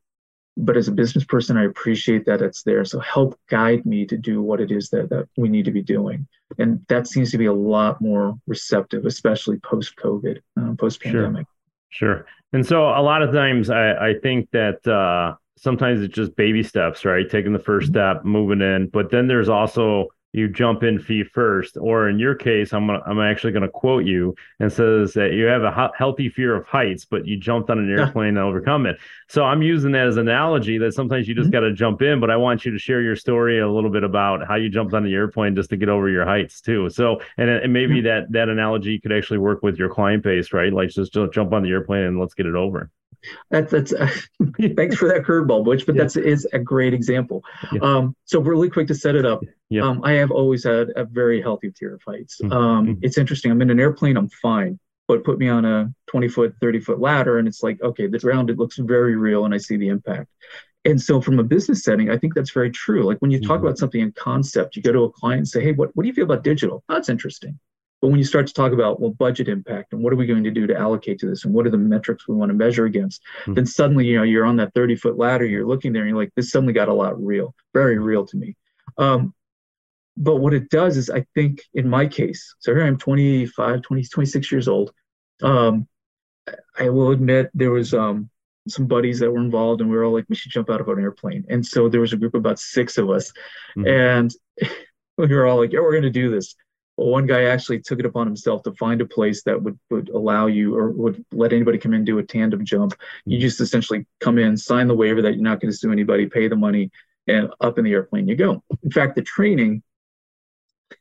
But 0.60 0.76
as 0.76 0.88
a 0.88 0.92
business 0.92 1.24
person, 1.24 1.56
I 1.56 1.66
appreciate 1.66 2.26
that 2.26 2.42
it's 2.42 2.64
there. 2.64 2.84
So 2.84 3.00
help 3.00 3.40
guide 3.48 3.86
me 3.86 4.06
to 4.08 4.18
do 4.18 4.42
what 4.42 4.60
it 4.60 4.72
is 4.72 4.90
that, 4.90 5.10
that 5.10 5.30
we 5.38 5.50
need 5.50 5.66
to 5.66 5.72
be 5.72 5.84
doing. 5.84 6.28
And 6.58 6.84
that 6.88 7.08
seems 7.08 7.32
to 7.32 7.38
be 7.38 7.46
a 7.46 7.54
lot 7.54 8.02
more 8.02 8.36
receptive, 8.48 9.06
especially 9.06 9.58
post 9.60 9.96
COVID, 9.98 10.40
uh, 10.60 10.74
post 10.76 11.02
pandemic. 11.02 11.46
Sure. 11.90 12.16
sure. 12.18 12.26
And 12.54 12.66
so 12.66 12.88
a 12.88 13.02
lot 13.02 13.22
of 13.22 13.32
times 13.34 13.70
I, 13.70 14.10
I 14.10 14.14
think 14.22 14.50
that 14.52 14.86
uh, 14.88 15.36
sometimes 15.58 16.02
it's 16.02 16.16
just 16.16 16.36
baby 16.36 16.64
steps, 16.64 17.06
right? 17.06 17.30
Taking 17.30 17.54
the 17.54 17.60
1st 17.60 17.82
mm-hmm. 17.82 17.92
step, 17.92 18.26
moving 18.26 18.62
in. 18.62 18.88
But 18.88 19.12
then 19.12 19.28
there's 19.28 19.50
also 19.50 20.08
you 20.34 20.48
jump 20.48 20.84
in 20.84 21.00
fee 21.00 21.24
first 21.24 21.78
or 21.78 22.10
in 22.10 22.20
your 22.20 22.36
case 22.36 22.74
i'm 22.74 22.88
gonna, 22.88 23.02
i'm 23.06 23.20
actually 23.20 23.52
going 23.52 23.64
to 23.64 23.70
quote 23.70 24.06
you 24.06 24.36
and 24.60 24.72
says 24.72 25.14
that 25.14 25.34
you 25.34 25.46
have 25.46 25.64
a 25.64 25.92
healthy 25.98 26.30
fear 26.30 26.56
of 26.56 26.66
heights 26.66 27.06
but 27.06 27.26
you 27.26 27.38
jumped 27.38 27.70
on 27.70 27.80
an 27.80 27.90
airplane 27.90 28.36
yeah. 28.36 28.42
and 28.42 28.50
overcome 28.50 28.86
it 28.86 28.98
so 29.28 29.44
i'm 29.44 29.62
using 29.62 29.92
that 29.92 30.08
as 30.08 30.18
an 30.18 30.28
analogy 30.28 30.78
that 30.78 30.94
sometimes 30.94 31.28
you 31.28 31.34
just 31.34 31.50
mm-hmm. 31.50 31.54
got 31.54 31.60
to 31.62 31.74
jump 31.74 32.02
in 32.02 32.20
but 32.20 32.30
i 32.30 32.36
want 32.36 32.66
you 32.66 32.72
to 32.72 32.80
share 32.80 33.02
your 33.02 33.16
story 33.16 33.60
a 33.60 33.70
little 33.70 33.90
bit 33.90 34.04
about 34.04 34.46
how 34.48 34.56
you 34.56 34.70
jumped 34.70 34.94
on 34.94 35.04
the 35.04 35.14
airplane 35.14 35.56
just 35.56 35.70
to 35.70 35.78
get 35.78 35.90
over 35.90 36.10
your 36.10 36.26
heights 36.26 36.62
too 36.62 36.90
so 36.90 37.20
and, 37.38 37.50
and 37.50 37.74
maybe 37.74 37.96
mm-hmm. 37.96 38.06
that 38.06 38.32
that 38.32 38.50
analogy 38.50 39.00
could 39.00 39.12
actually 39.12 39.40
work 39.40 39.64
with 39.64 39.78
your 39.78 39.90
client 39.90 40.24
base 40.24 40.54
right 40.54 40.74
like 40.74 40.90
just 40.90 41.14
jump 41.32 41.54
on 41.54 41.64
the 41.64 41.70
airplane 41.70 42.04
and 42.04 42.20
let's 42.20 42.34
get 42.34 42.46
it 42.46 42.56
over 42.56 42.92
That's 43.50 43.72
that's 43.72 43.94
uh, 43.94 44.10
thanks 44.76 44.96
for 44.96 45.08
that 45.10 45.24
curveball, 45.24 45.64
Butch. 45.66 45.86
But 45.86 45.96
yeah. 45.96 46.04
that's 46.04 46.16
is 46.16 46.48
a 46.54 46.60
great 46.60 46.94
example. 46.94 47.44
Yeah. 47.72 47.80
Um, 47.82 48.16
so 48.26 48.40
really 48.40 48.70
quick 48.70 48.88
to 48.88 48.96
set 48.96 49.16
it 49.16 49.26
up. 49.26 49.42
Yeah. 49.70 49.84
Um, 49.84 50.02
I 50.04 50.14
have 50.14 50.32
always 50.32 50.64
had 50.64 50.90
a 50.96 51.04
very 51.04 51.42
healthy 51.42 51.72
fear 51.72 51.96
of 51.96 52.02
heights. 52.08 52.40
Mm-hmm. 52.42 52.54
Um, 52.54 52.88
mm-hmm. 52.88 53.00
It's 53.02 53.18
interesting. 53.18 53.52
I'm 53.52 53.62
in 53.62 53.70
an 53.70 53.80
airplane. 53.80 54.18
I'm 54.18 54.30
fine, 54.30 54.80
but 55.08 55.24
put 55.24 55.40
me 55.40 55.50
on 55.50 55.66
a 55.66 55.94
20 56.08 56.28
foot, 56.30 56.56
30 56.62 56.80
foot 56.80 57.00
ladder, 57.00 57.38
and 57.38 57.48
it's 57.48 57.64
like, 57.64 57.82
okay, 57.82 58.08
the 58.08 58.20
ground 58.20 58.50
it 58.50 58.58
looks 58.58 58.78
very 58.78 59.16
real, 59.16 59.46
and 59.46 59.54
I 59.54 59.58
see 59.58 59.78
the 59.78 59.90
impact. 59.90 60.30
And 60.86 61.02
so, 61.02 61.20
from 61.20 61.38
a 61.40 61.44
business 61.44 61.84
setting, 61.84 62.10
I 62.10 62.18
think 62.18 62.34
that's 62.34 62.52
very 62.52 62.72
true. 62.72 63.04
Like 63.04 63.18
when 63.18 63.32
you 63.32 63.42
talk 63.42 63.58
mm-hmm. 63.58 63.66
about 63.66 63.78
something 63.78 64.00
in 64.00 64.14
concept, 64.14 64.76
you 64.76 64.82
go 64.82 64.94
to 64.94 65.04
a 65.04 65.12
client 65.12 65.40
and 65.40 65.48
say, 65.48 65.62
"Hey, 65.62 65.74
what 65.74 65.90
what 65.96 66.04
do 66.04 66.08
you 66.08 66.14
feel 66.14 66.24
about 66.24 66.46
digital?" 66.46 66.84
Oh, 66.88 66.94
that's 66.94 67.10
interesting. 67.10 67.60
But 68.02 68.10
when 68.10 68.20
you 68.20 68.26
start 68.26 68.46
to 68.48 68.54
talk 68.54 68.74
about, 68.74 69.00
well, 69.00 69.12
budget 69.12 69.48
impact 69.48 69.94
and 69.94 70.04
what 70.04 70.14
are 70.14 70.18
we 70.18 70.28
going 70.28 70.44
to 70.44 70.52
do 70.52 70.68
to 70.68 70.78
allocate 70.78 71.20
to 71.20 71.28
this 71.28 71.46
and 71.46 71.54
what 71.54 71.66
are 71.66 71.72
the 71.72 71.78
metrics 71.78 72.28
we 72.28 72.36
want 72.36 72.50
to 72.50 72.54
measure 72.56 72.86
against, 72.86 73.24
mm-hmm. 73.42 73.56
then 73.56 73.66
suddenly, 73.66 74.06
you 74.06 74.18
know, 74.18 74.24
you're 74.24 74.46
on 74.46 74.58
that 74.58 74.74
30 74.76 74.96
foot 74.98 75.18
ladder, 75.18 75.46
you're 75.46 75.66
looking 75.66 75.94
there 75.94 76.04
and 76.04 76.10
you're 76.10 76.18
like, 76.18 76.32
this 76.36 76.52
suddenly 76.52 76.74
got 76.74 76.90
a 76.90 76.94
lot 76.94 77.22
real, 77.24 77.56
very 77.74 77.98
real 77.98 78.26
to 78.28 78.38
me. 78.38 78.56
Um, 78.98 79.34
but 80.16 80.38
what 80.38 80.54
it 80.54 80.70
does 80.70 80.98
is, 80.98 81.10
I 81.10 81.26
think 81.36 81.62
in 81.74 81.88
my 81.88 82.08
case, 82.08 82.56
so 82.60 82.74
here 82.74 82.86
I'm 82.86 82.98
25, 82.98 83.82
20, 83.82 84.04
26 84.04 84.52
years 84.52 84.68
old. 84.68 84.92
Um, 85.42 85.88
I 86.78 86.90
will 86.90 87.12
admit 87.12 87.50
there 87.54 87.72
was 87.72 87.94
um, 87.94 88.30
some 88.68 88.88
buddies 88.88 89.20
that 89.20 89.32
were 89.32 89.40
involved 89.40 89.82
and 89.82 89.90
we 89.90 89.96
were 89.96 90.04
all 90.04 90.14
like, 90.14 90.26
we 90.30 90.36
should 90.36 90.52
jump 90.52 90.70
out 90.70 90.82
of 90.82 90.88
an 90.90 91.00
airplane. 91.00 91.46
And 91.50 91.66
so 91.66 91.90
there 91.90 92.02
was 92.02 92.14
a 92.14 92.18
group 92.18 92.34
of 92.34 92.40
about 92.40 92.60
six 92.60 92.98
of 92.98 93.10
us. 93.10 93.32
Mm-hmm. 93.78 93.88
And 93.88 94.34
we 95.18 95.28
were 95.28 95.46
all 95.46 95.58
like, 95.58 95.72
yeah, 95.72 95.80
we're 95.80 95.92
going 95.92 96.04
to 96.04 96.10
do 96.10 96.32
this. 96.32 96.56
Well, 96.98 97.10
one 97.10 97.28
guy 97.28 97.44
actually 97.44 97.80
took 97.80 98.00
it 98.00 98.06
upon 98.06 98.26
himself 98.26 98.64
to 98.64 98.74
find 98.74 99.02
a 99.02 99.06
place 99.06 99.44
that 99.44 99.62
would, 99.62 99.80
would 99.92 100.10
allow 100.10 100.48
you 100.48 100.76
or 100.76 100.90
would 100.92 101.24
let 101.32 101.54
anybody 101.54 101.78
come 101.78 101.94
in 101.94 102.04
do 102.04 102.18
a 102.18 102.24
tandem 102.24 102.66
jump. 102.66 102.96
You 103.26 103.38
mm-hmm. 103.38 103.42
just 103.42 103.62
essentially 103.62 104.06
come 104.20 104.40
in, 104.40 104.58
sign 104.58 104.88
the 104.88 104.96
waiver 104.96 105.22
that 105.22 105.36
you're 105.36 105.44
not 105.44 105.62
going 105.62 105.72
to 105.72 105.78
sue 105.78 105.92
anybody, 105.92 106.26
pay 106.26 106.48
the 106.48 106.56
money, 106.56 106.92
and 107.28 107.50
up 107.62 107.78
in 107.78 107.86
the 107.86 107.92
airplane 107.92 108.28
you 108.28 108.36
go. 108.36 108.64
In 108.84 108.92
fact, 108.92 109.16
the 109.16 109.22
training, 109.22 109.84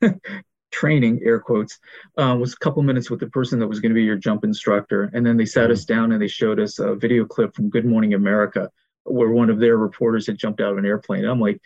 training 0.71 1.21
air 1.25 1.41
quotes, 1.41 1.79
uh, 2.19 2.37
was 2.39 2.53
a 2.53 2.59
couple 2.59 2.83
minutes 2.83 3.11
with 3.11 3.21
the 3.21 3.29
person 3.29 3.59
that 3.61 3.69
was 3.69 3.81
going 3.81 3.91
to 3.91 3.95
be 3.95 4.05
your 4.05 4.17
jump 4.17 4.45
instructor, 4.45 5.11
and 5.15 5.25
then 5.25 5.39
they 5.39 5.47
sat 5.47 5.65
mm-hmm. 5.65 5.73
us 5.73 5.85
down 5.87 6.13
and 6.13 6.21
they 6.21 6.29
showed 6.29 6.61
us 6.61 6.79
a 6.79 6.95
video 6.95 7.25
clip 7.25 7.55
from 7.55 7.71
Good 7.71 7.87
Morning 7.87 8.13
America 8.13 8.71
where 9.05 9.31
one 9.31 9.51
of 9.51 9.61
their 9.61 9.77
reporters 9.77 10.27
had 10.27 10.37
jumped 10.37 10.61
out 10.61 10.73
of 10.73 10.79
an 10.79 10.85
airplane. 10.85 11.25
I'm 11.25 11.41
like, 11.41 11.61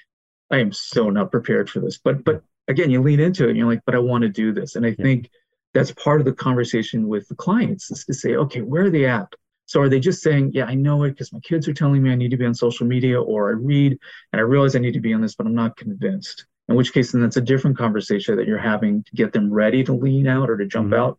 I 0.51 0.59
am 0.59 0.73
so 0.73 1.11
not 1.11 1.31
prepared 1.31 1.71
for 1.71 1.81
this, 1.81 1.99
but 1.99 2.23
but 2.25 2.43
again, 2.71 2.91
you 2.91 3.03
lean 3.03 3.21
into 3.21 3.45
it 3.45 3.50
and 3.50 3.59
you're 3.59 3.67
like, 3.67 3.83
but 3.85 3.95
I 3.95 3.99
want 3.99 4.23
to 4.23 4.29
do 4.29 4.53
this. 4.53 4.77
And 4.77 4.87
I 4.87 4.91
yeah. 4.91 5.03
think 5.05 5.31
that's 5.75 5.93
part 5.93 6.21
of 6.21 6.25
the 6.25 6.33
conversation 6.33 7.09
with 7.09 7.29
the 7.29 7.35
clients 7.35 7.91
is 7.91 8.05
to 8.07 8.15
say, 8.15 8.37
okay, 8.37 8.61
where 8.61 8.87
are 8.87 8.91
they 8.91 9.07
at? 9.07 9.29
So 9.67 9.81
are 9.81 9.89
they 9.89 10.00
just 10.00 10.23
saying, 10.23 10.50
yeah, 10.53 10.65
I 10.65 10.75
know 10.75 11.05
it 11.05 11.11
because 11.11 11.33
my 11.33 11.39
kids 11.41 11.69
are 11.69 11.73
telling 11.73 12.03
me 12.03 12.11
I 12.11 12.17
need 12.17 12.33
to 12.33 12.37
be 12.37 12.45
on 12.45 12.55
social 12.55 12.87
media, 12.87 13.23
or 13.23 13.50
I 13.50 13.53
read 13.53 13.97
and 14.33 14.41
I 14.41 14.43
realize 14.43 14.75
I 14.75 14.81
need 14.81 14.95
to 14.95 15.00
be 15.00 15.15
on 15.15 15.21
this, 15.21 15.37
but 15.37 15.47
I'm 15.47 15.55
not 15.55 15.77
convinced. 15.77 16.47
In 16.69 16.75
which 16.75 16.93
case, 16.93 17.12
then 17.12 17.21
that's 17.21 17.37
a 17.37 17.41
different 17.41 17.79
conversation 17.79 18.37
that 18.37 18.47
you're 18.47 18.59
having 18.59 19.05
to 19.05 19.12
get 19.15 19.33
them 19.33 19.53
ready 19.53 19.85
to 19.85 19.93
lean 19.93 20.27
out 20.27 20.50
or 20.50 20.57
to 20.57 20.67
jump 20.67 20.91
mm-hmm. 20.91 21.00
out 21.00 21.19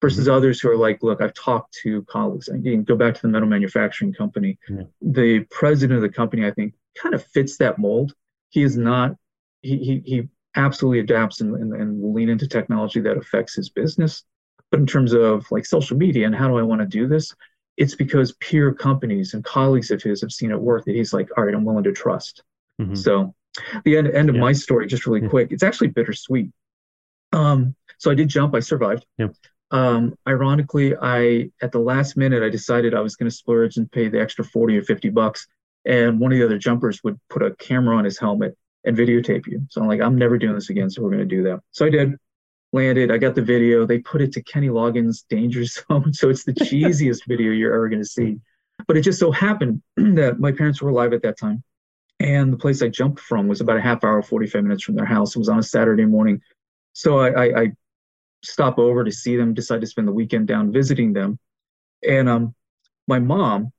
versus 0.00 0.26
mm-hmm. 0.26 0.34
others 0.34 0.60
who 0.60 0.70
are 0.70 0.76
like, 0.76 1.02
look, 1.02 1.20
I've 1.20 1.34
talked 1.34 1.76
to 1.82 2.02
colleagues. 2.04 2.48
I 2.48 2.60
can 2.60 2.84
go 2.84 2.96
back 2.96 3.14
to 3.14 3.22
the 3.22 3.28
metal 3.28 3.48
manufacturing 3.48 4.14
company. 4.14 4.58
Yeah. 4.68 4.84
The 5.02 5.40
president 5.50 5.96
of 5.96 6.02
the 6.02 6.08
company, 6.08 6.46
I 6.46 6.52
think, 6.52 6.74
kind 6.96 7.14
of 7.14 7.24
fits 7.24 7.58
that 7.58 7.78
mold. 7.78 8.14
He 8.48 8.62
is 8.62 8.76
not, 8.76 9.16
he, 9.60 9.76
he, 9.78 10.02
he 10.04 10.28
absolutely 10.56 11.00
adapts 11.00 11.40
and, 11.40 11.54
and, 11.54 11.74
and 11.74 12.00
will 12.00 12.12
lean 12.12 12.28
into 12.28 12.48
technology 12.48 13.00
that 13.00 13.16
affects 13.16 13.54
his 13.54 13.70
business. 13.70 14.24
But 14.70 14.80
in 14.80 14.86
terms 14.86 15.12
of 15.12 15.46
like 15.50 15.66
social 15.66 15.96
media 15.96 16.26
and 16.26 16.34
how 16.34 16.48
do 16.48 16.58
I 16.58 16.62
want 16.62 16.80
to 16.80 16.86
do 16.86 17.08
this, 17.08 17.34
it's 17.76 17.94
because 17.94 18.32
peer 18.32 18.72
companies 18.72 19.34
and 19.34 19.44
colleagues 19.44 19.90
of 19.90 20.02
his 20.02 20.20
have 20.20 20.32
seen 20.32 20.50
it 20.50 20.60
work 20.60 20.84
that 20.84 20.94
he's 20.94 21.12
like, 21.12 21.28
all 21.36 21.44
right, 21.44 21.54
I'm 21.54 21.64
willing 21.64 21.84
to 21.84 21.92
trust. 21.92 22.42
Mm-hmm. 22.80 22.94
So 22.94 23.34
the 23.84 23.96
end, 23.96 24.08
end 24.08 24.28
of 24.28 24.34
yeah. 24.34 24.40
my 24.40 24.52
story, 24.52 24.86
just 24.86 25.06
really 25.06 25.22
yeah. 25.22 25.28
quick, 25.28 25.48
it's 25.50 25.62
actually 25.62 25.88
bittersweet. 25.88 26.50
Um, 27.32 27.74
so 27.98 28.10
I 28.10 28.14
did 28.14 28.28
jump, 28.28 28.54
I 28.54 28.60
survived. 28.60 29.06
Yeah. 29.18 29.28
Um, 29.70 30.16
ironically, 30.26 30.96
I 31.00 31.50
at 31.62 31.70
the 31.70 31.78
last 31.78 32.16
minute 32.16 32.42
I 32.42 32.48
decided 32.48 32.92
I 32.92 33.00
was 33.00 33.14
going 33.16 33.30
to 33.30 33.36
splurge 33.36 33.76
and 33.76 33.90
pay 33.90 34.08
the 34.08 34.20
extra 34.20 34.44
40 34.44 34.78
or 34.78 34.82
50 34.82 35.10
bucks. 35.10 35.46
And 35.84 36.18
one 36.20 36.32
of 36.32 36.38
the 36.38 36.44
other 36.44 36.58
jumpers 36.58 37.02
would 37.04 37.18
put 37.30 37.42
a 37.42 37.54
camera 37.54 37.96
on 37.96 38.04
his 38.04 38.18
helmet 38.18 38.56
and 38.84 38.96
videotape 38.96 39.46
you. 39.46 39.66
So 39.70 39.80
I'm 39.80 39.88
like, 39.88 40.00
I'm 40.00 40.16
never 40.16 40.38
doing 40.38 40.54
this 40.54 40.70
again. 40.70 40.90
So 40.90 41.02
we're 41.02 41.10
going 41.10 41.28
to 41.28 41.36
do 41.36 41.42
that. 41.44 41.60
So 41.72 41.86
I 41.86 41.90
did. 41.90 42.14
Landed. 42.72 43.10
I 43.10 43.18
got 43.18 43.34
the 43.34 43.42
video. 43.42 43.84
They 43.84 43.98
put 43.98 44.22
it 44.22 44.32
to 44.34 44.42
Kenny 44.44 44.68
Loggins' 44.68 45.24
Danger 45.28 45.64
Zone. 45.64 46.12
So 46.12 46.30
it's 46.30 46.44
the 46.44 46.52
cheesiest 46.54 47.26
video 47.26 47.50
you're 47.50 47.74
ever 47.74 47.88
going 47.88 48.02
to 48.02 48.08
see. 48.08 48.36
But 48.86 48.96
it 48.96 49.02
just 49.02 49.18
so 49.18 49.32
happened 49.32 49.82
that 49.96 50.38
my 50.38 50.52
parents 50.52 50.80
were 50.80 50.90
alive 50.90 51.12
at 51.12 51.22
that 51.22 51.38
time. 51.38 51.64
And 52.20 52.52
the 52.52 52.56
place 52.56 52.82
I 52.82 52.88
jumped 52.88 53.18
from 53.18 53.48
was 53.48 53.60
about 53.60 53.78
a 53.78 53.80
half 53.80 54.04
hour, 54.04 54.22
45 54.22 54.62
minutes 54.62 54.84
from 54.84 54.94
their 54.94 55.06
house. 55.06 55.34
It 55.34 55.38
was 55.38 55.48
on 55.48 55.58
a 55.58 55.62
Saturday 55.62 56.04
morning. 56.04 56.40
So 56.92 57.18
I, 57.18 57.30
I, 57.30 57.60
I 57.62 57.72
stop 58.44 58.78
over 58.78 59.04
to 59.04 59.10
see 59.10 59.36
them, 59.36 59.54
decide 59.54 59.80
to 59.80 59.86
spend 59.86 60.06
the 60.06 60.12
weekend 60.12 60.46
down 60.46 60.70
visiting 60.70 61.12
them. 61.12 61.38
And 62.06 62.28
um, 62.28 62.54
my 63.08 63.18
mom 63.18 63.72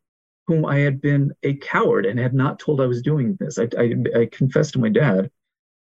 whom 0.52 0.66
I 0.66 0.80
had 0.80 1.00
been 1.00 1.32
a 1.44 1.54
coward 1.54 2.06
and 2.06 2.20
had 2.20 2.34
not 2.34 2.60
told 2.60 2.82
I 2.82 2.86
was 2.86 3.02
doing 3.02 3.38
this. 3.40 3.58
I, 3.58 3.70
I, 3.80 3.96
I 4.20 4.26
confessed 4.30 4.74
to 4.74 4.80
my 4.80 4.90
dad, 4.90 5.32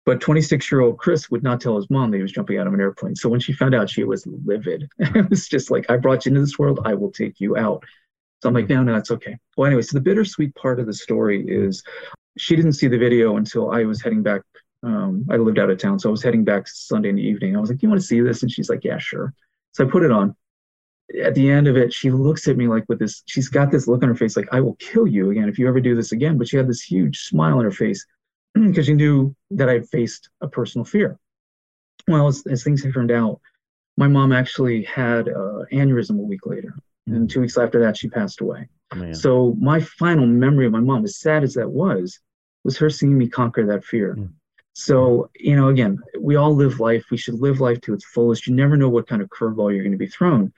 but 0.05 0.21
26 0.21 0.73
year 0.73 0.81
old 0.81 0.99
Chris 0.99 1.31
would 1.31 1.45
not 1.45 1.61
tell 1.61 1.77
his 1.77 1.89
mom 1.89 2.11
that 2.11 2.17
he 2.17 2.23
was 2.23 2.33
jumping 2.33 2.59
out 2.59 2.67
of 2.67 2.75
an 2.75 2.81
airplane. 2.81 3.15
So 3.15 3.29
when 3.29 3.39
she 3.39 3.53
found 3.53 3.77
out, 3.77 3.89
she 3.89 4.03
was 4.03 4.27
livid. 4.45 4.89
it 4.99 5.31
was 5.31 5.47
just 5.47 5.71
like, 5.71 5.89
I 5.89 5.99
brought 5.99 6.27
you 6.27 6.31
into 6.31 6.41
this 6.41 6.59
world, 6.59 6.81
I 6.85 6.95
will 6.95 7.13
take 7.13 7.39
you 7.39 7.57
out. 7.57 7.85
So 8.43 8.49
I'm 8.49 8.55
like, 8.55 8.69
no, 8.69 8.83
no, 8.83 8.97
it's 8.97 9.13
okay. 9.13 9.39
Well, 9.57 9.67
anyway, 9.67 9.83
so 9.83 9.97
the 9.97 10.03
bittersweet 10.03 10.53
part 10.57 10.81
of 10.81 10.87
the 10.87 10.95
story 10.95 11.47
is 11.47 11.85
she 12.37 12.57
didn't 12.57 12.73
see 12.73 12.89
the 12.89 12.99
video 12.99 13.37
until 13.37 13.71
I 13.71 13.85
was 13.85 14.03
heading 14.03 14.25
back. 14.25 14.43
Um, 14.83 15.27
I 15.31 15.37
lived 15.37 15.61
out 15.61 15.71
of 15.71 15.79
town, 15.79 16.01
so 16.01 16.09
I 16.09 16.13
was 16.13 16.25
heading 16.25 16.45
back 16.45 16.67
Sunday 16.67 17.09
in 17.09 17.17
the 17.17 17.23
evening. 17.23 17.57
I 17.57 17.61
was 17.61 17.71
like, 17.71 17.83
you 17.83 17.89
want 17.89 18.01
to 18.01 18.07
see 18.07 18.21
this?" 18.21 18.43
And 18.43 18.53
she's 18.53 18.69
like, 18.69 18.85
"Yeah, 18.85 18.99
sure." 18.99 19.33
So 19.73 19.87
I 19.87 19.91
put 19.91 20.03
it 20.03 20.13
on 20.13 20.37
at 21.23 21.35
the 21.35 21.51
end 21.51 21.69
of 21.69 21.77
it, 21.77 21.93
she 21.93 22.11
looks 22.11 22.49
at 22.49 22.57
me 22.57 22.67
like 22.67 22.85
with 22.89 22.99
this, 22.99 23.23
she's 23.27 23.49
got 23.49 23.71
this 23.71 23.87
look 23.87 24.03
on 24.03 24.09
her 24.09 24.15
face 24.15 24.37
like, 24.37 24.49
I 24.53 24.61
will 24.61 24.75
kill 24.77 25.07
you 25.07 25.31
again 25.31 25.49
if 25.49 25.59
you 25.59 25.69
ever 25.69 25.81
do 25.81 25.95
this 25.95 26.13
again. 26.13 26.37
But 26.37 26.49
she 26.49 26.57
had 26.57 26.69
this 26.69 26.83
huge 26.83 27.21
smile 27.21 27.59
on 27.59 27.65
her 27.65 27.71
face 27.71 28.05
because 28.55 28.87
she 28.87 28.95
knew 28.95 29.35
that 29.53 29.69
I 29.69 29.81
faced 29.81 30.29
a 30.41 30.49
personal 30.49 30.85
fear. 30.85 31.19
Well, 32.09 32.27
as, 32.27 32.45
as 32.47 32.65
things 32.65 32.83
have 32.85 32.95
turned 32.95 33.11
out, 33.11 33.41
my 33.97 34.09
mom 34.09 34.33
actually 34.33 34.83
had 34.85 35.29
an 35.29 35.67
aneurysm 35.73 36.19
a 36.19 36.23
week 36.23 36.47
later. 36.47 36.75
And 37.07 37.29
mm. 37.29 37.33
two 37.33 37.41
weeks 37.41 37.57
after 37.57 37.81
that, 37.81 37.97
she 37.97 38.09
passed 38.09 38.41
away. 38.41 38.69
Man. 38.95 39.15
So 39.15 39.57
my 39.59 39.81
final 39.81 40.27
memory 40.27 40.67
of 40.67 40.73
my 40.73 40.81
mom, 40.81 41.05
as 41.05 41.19
sad 41.19 41.43
as 41.43 41.55
that 41.55 41.71
was, 41.71 42.21
was 42.65 42.77
her 42.79 42.91
seeing 42.91 43.17
me 43.17 43.29
conquer 43.29 43.67
that 43.67 43.85
fear. 43.85 44.17
Mm. 44.17 44.33
So, 44.75 45.31
you 45.35 45.57
know, 45.57 45.69
again, 45.69 45.99
we 46.21 46.37
all 46.37 46.55
live 46.55 46.81
life. 46.81 47.07
We 47.11 47.17
should 47.17 47.41
live 47.41 47.61
life 47.61 47.81
to 47.83 47.95
its 47.95 48.05
fullest. 48.05 48.47
You 48.47 48.55
never 48.55 48.77
know 48.77 48.91
what 48.91 49.09
kind 49.09 49.23
of 49.23 49.31
curveball 49.31 49.73
you're 49.73 49.83
going 49.83 49.93
to 49.93 49.99
be 49.99 50.07
thrown. 50.07 50.53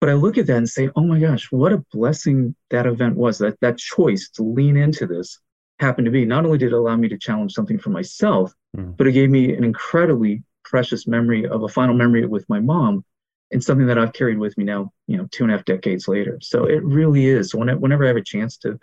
But 0.00 0.10
I 0.10 0.12
look 0.14 0.36
at 0.36 0.46
that 0.46 0.56
and 0.56 0.68
say, 0.68 0.90
oh 0.94 1.04
my 1.04 1.18
gosh, 1.18 1.50
what 1.50 1.72
a 1.72 1.82
blessing 1.92 2.54
that 2.70 2.86
event 2.86 3.16
was. 3.16 3.38
That 3.38 3.58
that 3.60 3.78
choice 3.78 4.28
to 4.34 4.42
lean 4.42 4.76
into 4.76 5.06
this 5.06 5.38
happened 5.78 6.06
to 6.06 6.10
be. 6.10 6.24
Not 6.24 6.44
only 6.44 6.58
did 6.58 6.72
it 6.72 6.76
allow 6.76 6.96
me 6.96 7.08
to 7.08 7.18
challenge 7.18 7.52
something 7.52 7.78
for 7.78 7.90
myself, 7.90 8.52
mm. 8.76 8.96
but 8.96 9.06
it 9.06 9.12
gave 9.12 9.30
me 9.30 9.54
an 9.54 9.64
incredibly 9.64 10.42
precious 10.64 11.06
memory 11.06 11.46
of 11.46 11.62
a 11.62 11.68
final 11.68 11.94
memory 11.94 12.26
with 12.26 12.48
my 12.48 12.60
mom 12.60 13.04
and 13.52 13.62
something 13.62 13.86
that 13.86 13.98
I've 13.98 14.12
carried 14.12 14.38
with 14.38 14.58
me 14.58 14.64
now, 14.64 14.92
you 15.06 15.16
know, 15.16 15.28
two 15.30 15.44
and 15.44 15.52
a 15.52 15.56
half 15.56 15.64
decades 15.64 16.08
later. 16.08 16.38
So 16.42 16.64
it 16.64 16.82
really 16.82 17.26
is. 17.26 17.54
Whenever 17.54 18.04
I 18.04 18.08
have 18.08 18.16
a 18.16 18.22
chance 18.22 18.56
to 18.58 18.78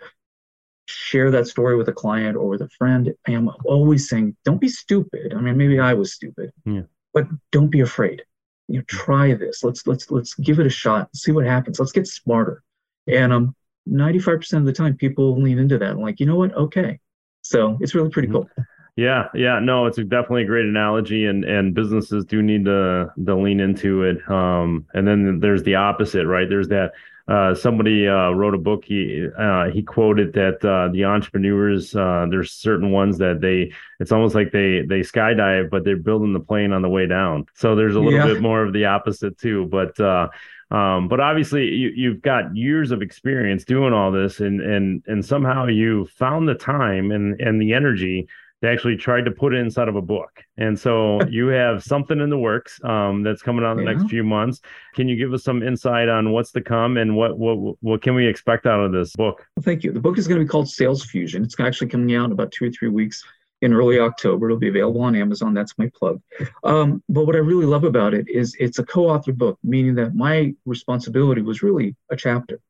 share 0.86 1.30
that 1.30 1.46
story 1.46 1.76
with 1.76 1.88
a 1.88 1.92
client 1.92 2.36
or 2.36 2.48
with 2.48 2.62
a 2.62 2.68
friend, 2.70 3.12
I 3.28 3.32
am 3.32 3.50
always 3.64 4.08
saying, 4.08 4.36
don't 4.44 4.60
be 4.60 4.68
stupid. 4.68 5.34
I 5.34 5.40
mean, 5.40 5.56
maybe 5.56 5.78
I 5.78 5.94
was 5.94 6.14
stupid, 6.14 6.50
yeah. 6.64 6.82
but 7.12 7.26
don't 7.52 7.70
be 7.70 7.80
afraid 7.80 8.22
you 8.68 8.78
know 8.78 8.84
try 8.86 9.34
this. 9.34 9.62
Let's 9.62 9.86
let's 9.86 10.10
let's 10.10 10.34
give 10.34 10.58
it 10.58 10.66
a 10.66 10.70
shot. 10.70 11.14
See 11.14 11.32
what 11.32 11.46
happens. 11.46 11.78
Let's 11.78 11.92
get 11.92 12.06
smarter. 12.06 12.62
And 13.06 13.32
um 13.32 13.56
95% 13.88 14.58
of 14.58 14.64
the 14.64 14.72
time 14.72 14.96
people 14.96 15.40
lean 15.40 15.58
into 15.58 15.78
that 15.78 15.98
like 15.98 16.20
you 16.20 16.26
know 16.26 16.36
what? 16.36 16.54
Okay. 16.54 17.00
So 17.42 17.76
it's 17.80 17.94
really 17.94 18.10
pretty 18.10 18.28
cool. 18.28 18.48
Yeah 18.96 19.26
yeah 19.34 19.58
no 19.58 19.86
it's 19.86 19.96
definitely 19.98 20.44
a 20.44 20.46
great 20.46 20.66
analogy 20.66 21.26
and 21.26 21.44
and 21.44 21.74
businesses 21.74 22.24
do 22.24 22.40
need 22.42 22.64
to 22.66 23.12
to 23.26 23.34
lean 23.34 23.58
into 23.58 24.04
it 24.04 24.18
um 24.30 24.86
and 24.94 25.06
then 25.06 25.40
there's 25.40 25.64
the 25.64 25.74
opposite 25.74 26.26
right? 26.26 26.48
There's 26.48 26.68
that 26.68 26.92
uh, 27.26 27.54
somebody 27.54 28.06
uh, 28.06 28.30
wrote 28.30 28.54
a 28.54 28.58
book. 28.58 28.84
He 28.84 29.26
uh, 29.38 29.70
he 29.70 29.82
quoted 29.82 30.34
that 30.34 30.62
uh, 30.64 30.92
the 30.92 31.04
entrepreneurs 31.04 31.96
uh, 31.96 32.26
there's 32.28 32.52
certain 32.52 32.90
ones 32.90 33.16
that 33.18 33.40
they 33.40 33.72
it's 33.98 34.12
almost 34.12 34.34
like 34.34 34.52
they 34.52 34.82
they 34.82 35.00
skydive, 35.00 35.70
but 35.70 35.84
they're 35.84 35.96
building 35.96 36.34
the 36.34 36.40
plane 36.40 36.72
on 36.72 36.82
the 36.82 36.88
way 36.88 37.06
down. 37.06 37.46
So 37.54 37.76
there's 37.76 37.96
a 37.96 38.00
little 38.00 38.18
yeah. 38.18 38.26
bit 38.26 38.42
more 38.42 38.62
of 38.62 38.74
the 38.74 38.84
opposite 38.84 39.38
too. 39.38 39.66
But 39.66 39.98
uh, 39.98 40.28
um, 40.70 41.08
but 41.08 41.20
obviously 41.20 41.64
you 41.66 41.92
you've 41.96 42.20
got 42.20 42.54
years 42.54 42.90
of 42.90 43.00
experience 43.00 43.64
doing 43.64 43.94
all 43.94 44.12
this, 44.12 44.40
and 44.40 44.60
and 44.60 45.02
and 45.06 45.24
somehow 45.24 45.66
you 45.66 46.04
found 46.16 46.46
the 46.46 46.54
time 46.54 47.10
and 47.10 47.40
and 47.40 47.60
the 47.60 47.72
energy 47.72 48.28
they 48.64 48.70
actually 48.70 48.96
tried 48.96 49.26
to 49.26 49.30
put 49.30 49.52
it 49.52 49.58
inside 49.58 49.88
of 49.88 49.96
a 49.96 50.00
book. 50.00 50.42
And 50.56 50.78
so 50.78 51.20
you 51.28 51.48
have 51.48 51.84
something 51.84 52.18
in 52.18 52.30
the 52.30 52.38
works 52.38 52.82
um, 52.82 53.22
that's 53.22 53.42
coming 53.42 53.62
out 53.62 53.72
in 53.72 53.84
the 53.84 53.90
yeah. 53.90 53.98
next 53.98 54.08
few 54.08 54.24
months. 54.24 54.62
Can 54.94 55.06
you 55.06 55.16
give 55.16 55.34
us 55.34 55.44
some 55.44 55.62
insight 55.62 56.08
on 56.08 56.32
what's 56.32 56.50
to 56.52 56.62
come 56.62 56.96
and 56.96 57.14
what 57.14 57.38
what 57.38 57.76
what 57.82 58.00
can 58.00 58.14
we 58.14 58.26
expect 58.26 58.64
out 58.64 58.80
of 58.80 58.90
this 58.90 59.14
book? 59.16 59.46
Well, 59.54 59.64
thank 59.64 59.84
you. 59.84 59.92
The 59.92 60.00
book 60.00 60.16
is 60.16 60.26
going 60.26 60.40
to 60.40 60.46
be 60.46 60.48
called 60.48 60.70
Sales 60.70 61.04
Fusion. 61.04 61.42
It's 61.42 61.60
actually 61.60 61.88
coming 61.88 62.14
out 62.14 62.24
in 62.24 62.32
about 62.32 62.52
two 62.52 62.64
or 62.64 62.70
three 62.70 62.88
weeks 62.88 63.22
in 63.60 63.74
early 63.74 63.98
October. 63.98 64.48
It'll 64.48 64.58
be 64.58 64.68
available 64.68 65.02
on 65.02 65.14
Amazon. 65.14 65.52
That's 65.52 65.76
my 65.76 65.90
plug. 65.94 66.22
Um, 66.64 67.02
but 67.10 67.26
what 67.26 67.36
I 67.36 67.40
really 67.40 67.66
love 67.66 67.84
about 67.84 68.14
it 68.14 68.30
is 68.30 68.56
it's 68.58 68.78
a 68.78 68.84
co-authored 68.84 69.36
book, 69.36 69.58
meaning 69.62 69.94
that 69.96 70.14
my 70.14 70.54
responsibility 70.64 71.42
was 71.42 71.62
really 71.62 71.96
a 72.10 72.16
chapter. 72.16 72.60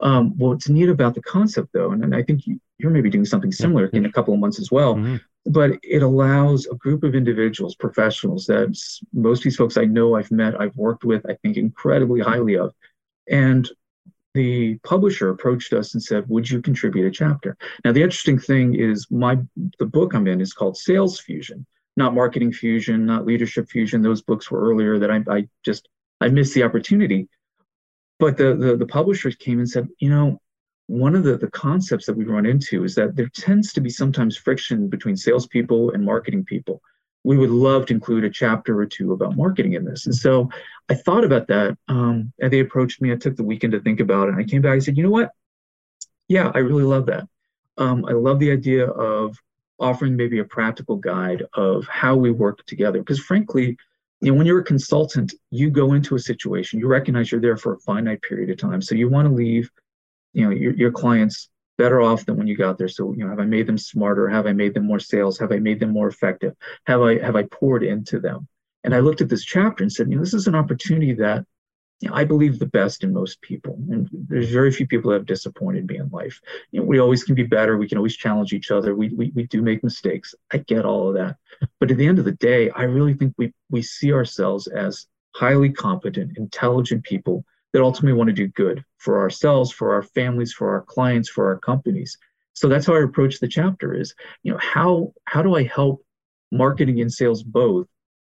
Um, 0.00 0.36
what's 0.38 0.68
neat 0.68 0.88
about 0.88 1.14
the 1.14 1.22
concept, 1.22 1.70
though, 1.72 1.90
and, 1.90 2.04
and 2.04 2.14
I 2.14 2.22
think 2.22 2.46
you, 2.46 2.60
are 2.84 2.90
maybe 2.90 3.10
doing 3.10 3.24
something 3.24 3.50
similar 3.50 3.86
in 3.86 4.06
a 4.06 4.12
couple 4.12 4.32
of 4.32 4.38
months 4.38 4.60
as 4.60 4.70
well, 4.70 4.94
mm-hmm. 4.94 5.16
but 5.46 5.72
it 5.82 6.02
allows 6.04 6.66
a 6.66 6.76
group 6.76 7.02
of 7.02 7.16
individuals, 7.16 7.74
professionals 7.74 8.46
that 8.46 8.68
most 9.12 9.40
of 9.40 9.44
these 9.44 9.56
folks 9.56 9.76
I 9.76 9.86
know, 9.86 10.14
I've 10.14 10.30
met, 10.30 10.60
I've 10.60 10.76
worked 10.76 11.02
with, 11.04 11.26
I 11.28 11.34
think 11.42 11.56
incredibly 11.56 12.20
highly 12.20 12.56
of, 12.56 12.72
and 13.28 13.68
the 14.34 14.78
publisher 14.84 15.30
approached 15.30 15.72
us 15.72 15.94
and 15.94 16.02
said, 16.02 16.28
"Would 16.28 16.48
you 16.48 16.62
contribute 16.62 17.06
a 17.06 17.10
chapter?" 17.10 17.56
Now, 17.84 17.92
the 17.92 18.02
interesting 18.02 18.38
thing 18.38 18.74
is, 18.74 19.10
my 19.10 19.38
the 19.80 19.86
book 19.86 20.14
I'm 20.14 20.28
in 20.28 20.40
is 20.40 20.52
called 20.52 20.76
Sales 20.76 21.18
Fusion, 21.18 21.66
not 21.96 22.14
Marketing 22.14 22.52
Fusion, 22.52 23.04
not 23.04 23.26
Leadership 23.26 23.68
Fusion. 23.68 24.00
Those 24.00 24.22
books 24.22 24.50
were 24.50 24.60
earlier 24.60 24.98
that 24.98 25.10
I, 25.10 25.24
I 25.28 25.48
just 25.64 25.88
I 26.20 26.28
missed 26.28 26.54
the 26.54 26.62
opportunity. 26.62 27.28
But 28.18 28.36
the, 28.36 28.54
the 28.54 28.76
the 28.76 28.86
publishers 28.86 29.36
came 29.36 29.58
and 29.58 29.68
said, 29.68 29.88
you 29.98 30.10
know, 30.10 30.40
one 30.86 31.14
of 31.14 31.22
the, 31.22 31.36
the 31.36 31.50
concepts 31.50 32.06
that 32.06 32.16
we 32.16 32.24
run 32.24 32.46
into 32.46 32.84
is 32.84 32.94
that 32.94 33.14
there 33.14 33.28
tends 33.28 33.72
to 33.74 33.80
be 33.80 33.90
sometimes 33.90 34.36
friction 34.36 34.88
between 34.88 35.16
salespeople 35.16 35.92
and 35.92 36.04
marketing 36.04 36.44
people 36.44 36.82
we 37.24 37.36
would 37.36 37.50
love 37.50 37.86
to 37.86 37.94
include 37.94 38.24
a 38.24 38.30
chapter 38.30 38.78
or 38.80 38.86
two 38.86 39.12
about 39.12 39.36
marketing 39.36 39.74
in 39.74 39.84
this. 39.84 40.06
And 40.06 40.14
so 40.14 40.48
I 40.88 40.94
thought 40.94 41.24
about 41.24 41.48
that. 41.48 41.76
Um, 41.88 42.32
and 42.40 42.52
they 42.52 42.60
approached 42.60 43.02
me. 43.02 43.12
I 43.12 43.16
took 43.16 43.36
the 43.36 43.44
weekend 43.44 43.72
to 43.72 43.80
think 43.80 44.00
about 44.00 44.28
it. 44.28 44.34
And 44.34 44.40
I 44.40 44.44
came 44.44 44.62
back 44.62 44.72
and 44.74 44.82
said, 44.82 44.96
you 44.96 45.02
know 45.02 45.10
what? 45.10 45.32
Yeah, 46.28 46.50
I 46.54 46.58
really 46.58 46.84
love 46.84 47.06
that. 47.06 47.28
Um, 47.76 48.04
I 48.06 48.12
love 48.12 48.38
the 48.38 48.50
idea 48.50 48.86
of 48.86 49.36
offering 49.78 50.16
maybe 50.16 50.38
a 50.38 50.44
practical 50.44 50.96
guide 50.96 51.44
of 51.54 51.86
how 51.86 52.16
we 52.16 52.30
work 52.30 52.64
together. 52.66 52.98
Because 53.00 53.20
frankly, 53.20 53.76
know, 54.20 54.34
when 54.34 54.46
you're 54.46 54.60
a 54.60 54.64
consultant, 54.64 55.34
you 55.50 55.70
go 55.70 55.92
into 55.92 56.16
a 56.16 56.18
situation, 56.18 56.80
you 56.80 56.88
recognize 56.88 57.30
you're 57.30 57.40
there 57.40 57.56
for 57.56 57.74
a 57.74 57.78
finite 57.78 58.22
period 58.22 58.50
of 58.50 58.56
time. 58.56 58.82
So 58.82 58.94
you 58.94 59.08
want 59.08 59.28
to 59.28 59.34
leave, 59.34 59.70
you 60.32 60.44
know, 60.44 60.50
your, 60.50 60.74
your 60.74 60.92
clients 60.92 61.48
better 61.76 62.00
off 62.00 62.26
than 62.26 62.36
when 62.36 62.48
you 62.48 62.56
got 62.56 62.76
there. 62.76 62.88
So, 62.88 63.12
you 63.12 63.24
know, 63.24 63.30
have 63.30 63.38
I 63.38 63.44
made 63.44 63.66
them 63.66 63.78
smarter? 63.78 64.28
Have 64.28 64.46
I 64.46 64.52
made 64.52 64.74
them 64.74 64.86
more 64.86 64.98
sales? 64.98 65.38
Have 65.38 65.52
I 65.52 65.58
made 65.58 65.78
them 65.78 65.90
more 65.90 66.08
effective? 66.08 66.54
Have 66.86 67.00
I 67.02 67.18
have 67.18 67.36
I 67.36 67.44
poured 67.44 67.84
into 67.84 68.18
them? 68.18 68.48
And 68.84 68.94
I 68.94 68.98
looked 69.00 69.20
at 69.20 69.28
this 69.28 69.44
chapter 69.44 69.84
and 69.84 69.92
said, 69.92 70.10
you 70.10 70.16
know, 70.16 70.22
this 70.22 70.34
is 70.34 70.48
an 70.48 70.54
opportunity 70.54 71.14
that 71.14 71.44
you 72.00 72.08
know, 72.08 72.14
I 72.14 72.24
believe 72.24 72.58
the 72.58 72.66
best 72.66 73.02
in 73.02 73.12
most 73.12 73.40
people. 73.40 73.78
And 73.90 74.08
there's 74.12 74.50
very 74.50 74.70
few 74.70 74.86
people 74.86 75.10
that 75.10 75.18
have 75.18 75.26
disappointed 75.26 75.86
me 75.86 75.96
in 75.96 76.08
life. 76.10 76.40
You 76.70 76.80
know, 76.80 76.86
we 76.86 77.00
always 77.00 77.24
can 77.24 77.34
be 77.34 77.42
better. 77.42 77.76
We 77.76 77.88
can 77.88 77.98
always 77.98 78.16
challenge 78.16 78.52
each 78.52 78.70
other. 78.70 78.94
We, 78.94 79.08
we, 79.08 79.32
we 79.34 79.44
do 79.44 79.62
make 79.62 79.82
mistakes. 79.82 80.34
I 80.52 80.58
get 80.58 80.84
all 80.84 81.08
of 81.08 81.14
that. 81.14 81.36
But 81.80 81.90
at 81.90 81.96
the 81.96 82.06
end 82.06 82.18
of 82.18 82.24
the 82.24 82.32
day, 82.32 82.70
I 82.70 82.84
really 82.84 83.14
think 83.14 83.34
we, 83.36 83.52
we 83.70 83.82
see 83.82 84.12
ourselves 84.12 84.68
as 84.68 85.06
highly 85.34 85.70
competent, 85.70 86.38
intelligent 86.38 87.02
people 87.02 87.44
that 87.72 87.82
ultimately 87.82 88.16
want 88.16 88.28
to 88.28 88.34
do 88.34 88.48
good 88.48 88.84
for 88.98 89.20
ourselves, 89.20 89.72
for 89.72 89.92
our 89.92 90.02
families, 90.02 90.52
for 90.52 90.74
our 90.74 90.82
clients, 90.82 91.28
for 91.28 91.48
our 91.48 91.58
companies. 91.58 92.16
So 92.54 92.68
that's 92.68 92.86
how 92.86 92.94
I 92.94 93.02
approach 93.02 93.40
the 93.40 93.48
chapter 93.48 93.94
is, 93.94 94.14
you 94.42 94.52
know, 94.52 94.58
how 94.58 95.12
how 95.26 95.42
do 95.42 95.54
I 95.54 95.64
help 95.64 96.04
marketing 96.50 97.00
and 97.00 97.12
sales 97.12 97.42
both 97.42 97.86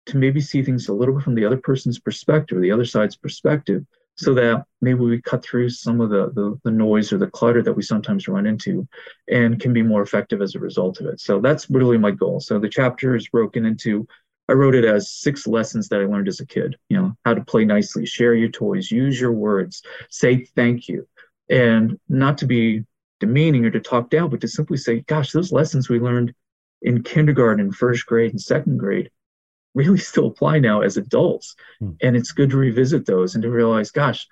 to 0.06 0.16
maybe 0.16 0.40
see 0.40 0.62
things 0.62 0.88
a 0.88 0.94
little 0.94 1.14
bit 1.14 1.24
from 1.24 1.34
the 1.34 1.44
other 1.44 1.56
person's 1.56 1.98
perspective, 1.98 2.60
the 2.60 2.72
other 2.72 2.84
side's 2.84 3.16
perspective, 3.16 3.84
so 4.16 4.32
that 4.34 4.64
maybe 4.80 5.00
we 5.00 5.20
cut 5.20 5.44
through 5.44 5.68
some 5.68 6.00
of 6.00 6.10
the, 6.10 6.30
the, 6.34 6.58
the 6.64 6.70
noise 6.70 7.12
or 7.12 7.18
the 7.18 7.26
clutter 7.26 7.62
that 7.62 7.72
we 7.72 7.82
sometimes 7.82 8.28
run 8.28 8.46
into 8.46 8.88
and 9.30 9.60
can 9.60 9.72
be 9.72 9.82
more 9.82 10.02
effective 10.02 10.40
as 10.40 10.54
a 10.54 10.60
result 10.60 11.00
of 11.00 11.06
it. 11.06 11.20
So 11.20 11.40
that's 11.40 11.68
really 11.68 11.98
my 11.98 12.12
goal. 12.12 12.40
So 12.40 12.58
the 12.58 12.68
chapter 12.68 13.14
is 13.14 13.28
broken 13.28 13.66
into 13.66 14.06
I 14.48 14.52
wrote 14.52 14.76
it 14.76 14.84
as 14.84 15.10
six 15.10 15.46
lessons 15.46 15.88
that 15.88 16.00
I 16.00 16.04
learned 16.04 16.28
as 16.28 16.40
a 16.40 16.46
kid. 16.46 16.76
You 16.88 16.98
know, 16.98 17.16
how 17.24 17.34
to 17.34 17.44
play 17.44 17.64
nicely, 17.64 18.06
share 18.06 18.34
your 18.34 18.48
toys, 18.48 18.90
use 18.90 19.20
your 19.20 19.32
words, 19.32 19.82
say 20.08 20.44
thank 20.44 20.88
you, 20.88 21.06
and 21.50 21.98
not 22.08 22.38
to 22.38 22.46
be 22.46 22.84
demeaning 23.18 23.64
or 23.64 23.70
to 23.70 23.80
talk 23.80 24.08
down, 24.08 24.30
but 24.30 24.40
to 24.42 24.48
simply 24.48 24.76
say, 24.76 25.00
gosh, 25.00 25.32
those 25.32 25.52
lessons 25.52 25.88
we 25.88 25.98
learned 25.98 26.32
in 26.82 27.02
kindergarten, 27.02 27.72
first 27.72 28.06
grade, 28.06 28.30
and 28.30 28.40
second 28.40 28.78
grade 28.78 29.10
really 29.76 29.98
still 29.98 30.26
apply 30.26 30.58
now 30.58 30.80
as 30.80 30.96
adults. 30.96 31.54
Hmm. 31.78 31.92
And 32.02 32.16
it's 32.16 32.32
good 32.32 32.50
to 32.50 32.56
revisit 32.56 33.06
those 33.06 33.34
and 33.34 33.42
to 33.42 33.50
realize, 33.50 33.92
gosh, 33.92 34.26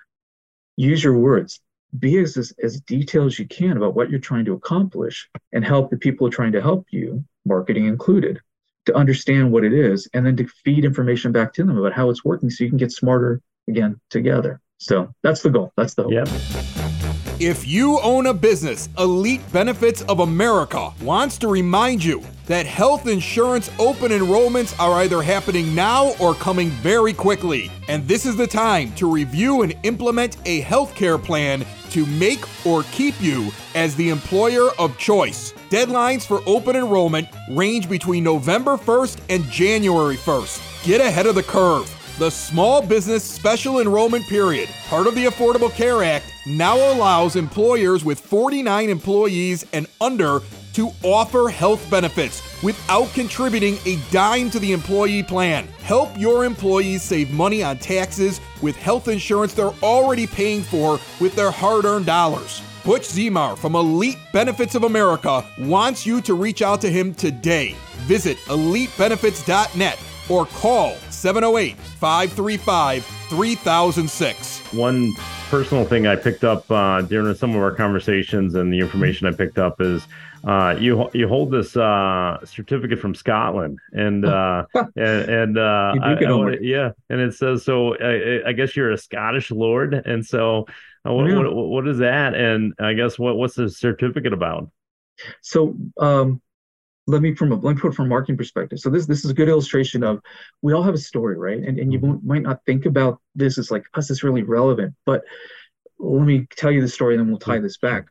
use 0.75 1.03
your 1.03 1.17
words. 1.17 1.61
Be 1.97 2.17
as, 2.17 2.35
as, 2.35 2.51
as 2.61 2.81
detailed 2.81 3.27
as 3.27 3.39
you 3.39 3.47
can 3.47 3.77
about 3.77 3.95
what 3.95 4.09
you're 4.09 4.19
trying 4.19 4.43
to 4.45 4.53
accomplish 4.53 5.29
and 5.53 5.63
help 5.63 5.89
the 5.89 5.97
people 5.97 6.29
trying 6.29 6.51
to 6.51 6.61
help 6.61 6.87
you, 6.91 7.23
marketing 7.45 7.85
included 7.85 8.41
to 8.87 8.95
understand 8.95 9.51
what 9.51 9.63
it 9.63 9.73
is 9.73 10.09
and 10.13 10.25
then 10.25 10.35
to 10.37 10.47
feed 10.63 10.83
information 10.83 11.31
back 11.31 11.53
to 11.53 11.63
them 11.63 11.77
about 11.77 11.93
how 11.93 12.09
it's 12.09 12.25
working 12.25 12.49
so 12.49 12.63
you 12.63 12.69
can 12.69 12.77
get 12.77 12.91
smarter 12.91 13.41
again 13.69 13.99
together. 14.09 14.59
So 14.77 15.13
that's 15.23 15.41
the 15.41 15.49
goal. 15.49 15.71
That's 15.77 15.93
the 15.93 16.03
hope. 16.03 16.11
Yep. 16.11 16.74
If 17.39 17.67
you 17.67 17.99
own 17.99 18.27
a 18.27 18.33
business, 18.33 18.87
Elite 18.97 19.41
Benefits 19.51 20.03
of 20.03 20.21
America 20.21 20.93
wants 21.01 21.37
to 21.39 21.49
remind 21.49 22.01
you 22.01 22.23
that 22.45 22.65
health 22.65 23.07
insurance 23.07 23.69
open 23.77 24.13
enrollments 24.13 24.73
are 24.79 25.01
either 25.01 25.21
happening 25.21 25.75
now 25.75 26.13
or 26.21 26.33
coming 26.33 26.69
very 26.69 27.11
quickly. 27.11 27.69
And 27.89 28.07
this 28.07 28.25
is 28.25 28.37
the 28.37 28.47
time 28.47 28.93
to 28.95 29.11
review 29.11 29.63
and 29.63 29.75
implement 29.83 30.37
a 30.45 30.61
healthcare 30.61 31.21
plan 31.21 31.65
to 31.89 32.05
make 32.05 32.45
or 32.65 32.83
keep 32.93 33.19
you 33.21 33.51
as 33.73 33.97
the 33.97 34.11
employer 34.11 34.69
of 34.79 34.97
choice. 34.97 35.51
Deadlines 35.69 36.25
for 36.25 36.41
open 36.45 36.77
enrollment 36.77 37.27
range 37.51 37.89
between 37.89 38.23
November 38.23 38.77
1st 38.77 39.19
and 39.27 39.43
January 39.51 40.15
1st. 40.15 40.85
Get 40.85 41.01
ahead 41.01 41.25
of 41.25 41.35
the 41.35 41.43
curve. 41.43 41.94
The 42.17 42.29
Small 42.29 42.81
Business 42.81 43.25
Special 43.25 43.81
Enrollment 43.81 44.25
Period, 44.27 44.69
part 44.87 45.05
of 45.05 45.15
the 45.15 45.25
Affordable 45.25 45.69
Care 45.69 46.01
Act, 46.01 46.25
now 46.45 46.77
allows 46.93 47.35
employers 47.35 48.05
with 48.05 48.21
49 48.21 48.89
employees 48.89 49.65
and 49.73 49.85
under 49.99 50.39
to 50.75 50.91
offer 51.03 51.49
health 51.49 51.85
benefits 51.91 52.41
without 52.63 53.11
contributing 53.11 53.77
a 53.85 53.99
dime 54.11 54.49
to 54.51 54.59
the 54.59 54.71
employee 54.71 55.23
plan. 55.23 55.67
Help 55.83 56.09
your 56.17 56.45
employees 56.45 57.03
save 57.03 57.33
money 57.33 57.61
on 57.61 57.79
taxes 57.79 58.39
with 58.61 58.77
health 58.77 59.09
insurance 59.09 59.53
they're 59.53 59.75
already 59.83 60.25
paying 60.25 60.61
for 60.61 60.97
with 61.19 61.35
their 61.35 61.51
hard 61.51 61.83
earned 61.83 62.05
dollars. 62.05 62.61
Butch 62.85 63.09
Zemar 63.09 63.57
from 63.57 63.75
Elite 63.75 64.19
Benefits 64.31 64.75
of 64.75 64.85
America 64.85 65.43
wants 65.59 66.05
you 66.05 66.21
to 66.21 66.33
reach 66.33 66.61
out 66.61 66.79
to 66.79 66.89
him 66.89 67.13
today. 67.13 67.75
Visit 68.05 68.37
elitebenefits.net 68.45 69.99
or 70.29 70.45
call 70.45 70.95
708 71.09 71.75
535 71.77 73.05
3006. 73.29 74.59
One 74.73 75.13
personal 75.49 75.85
thing 75.85 76.07
I 76.07 76.15
picked 76.15 76.43
up 76.43 76.69
uh, 76.71 77.01
during 77.01 77.33
some 77.35 77.51
of 77.51 77.61
our 77.61 77.73
conversations 77.73 78.55
and 78.55 78.71
the 78.71 78.79
information 78.79 79.27
I 79.27 79.31
picked 79.31 79.57
up 79.57 79.81
is 79.81 80.07
uh, 80.45 80.75
you 80.79 81.09
you 81.13 81.27
hold 81.27 81.51
this 81.51 81.75
uh, 81.75 82.37
certificate 82.45 82.99
from 82.99 83.15
Scotland, 83.15 83.79
and 83.93 84.25
uh, 84.25 84.65
and, 84.95 85.29
and 85.29 85.57
uh, 85.57 85.95
I, 86.01 86.13
I, 86.13 86.57
yeah, 86.61 86.91
and 87.09 87.19
it 87.19 87.33
says 87.33 87.65
so. 87.65 87.95
I, 87.95 88.49
I, 88.49 88.53
guess 88.53 88.75
you're 88.75 88.91
a 88.91 88.97
Scottish 88.97 89.49
lord, 89.49 89.95
and 89.95 90.23
so 90.23 90.67
uh, 91.07 91.13
what, 91.13 91.31
yeah. 91.31 91.39
what, 91.39 91.55
what 91.55 91.87
is 91.87 91.97
that? 91.97 92.35
And 92.35 92.73
I 92.79 92.93
guess 92.93 93.17
what 93.17 93.37
what's 93.37 93.55
the 93.55 93.71
certificate 93.71 94.33
about? 94.33 94.69
So 95.41 95.75
um, 95.99 96.41
let 97.07 97.21
me 97.21 97.35
from 97.35 97.51
a 97.51 97.55
let 97.55 97.75
me 97.75 97.81
put 97.81 97.93
it 97.93 97.95
from 97.95 98.07
a 98.07 98.09
marketing 98.09 98.37
perspective. 98.37 98.79
So 98.79 98.89
this 98.89 99.05
this 99.05 99.23
is 99.23 99.31
a 99.31 99.33
good 99.33 99.49
illustration 99.49 100.03
of 100.03 100.21
we 100.61 100.73
all 100.73 100.83
have 100.83 100.93
a 100.93 100.99
story, 100.99 101.37
right? 101.37 101.59
And 101.59 101.79
and 101.79 101.93
you 101.93 101.99
mm-hmm. 101.99 102.27
might 102.27 102.41
not 102.41 102.61
think 102.65 102.85
about 102.85 103.21
this 103.35 103.57
as 103.57 103.71
like 103.71 103.85
us 103.93 104.09
is 104.09 104.23
really 104.23 104.43
relevant, 104.43 104.95
but 105.05 105.23
let 105.99 106.25
me 106.25 106.47
tell 106.55 106.71
you 106.71 106.81
the 106.81 106.87
story, 106.87 107.13
and 107.13 107.21
then 107.21 107.29
we'll 107.29 107.39
tie 107.39 107.59
this 107.59 107.77
back. 107.77 108.07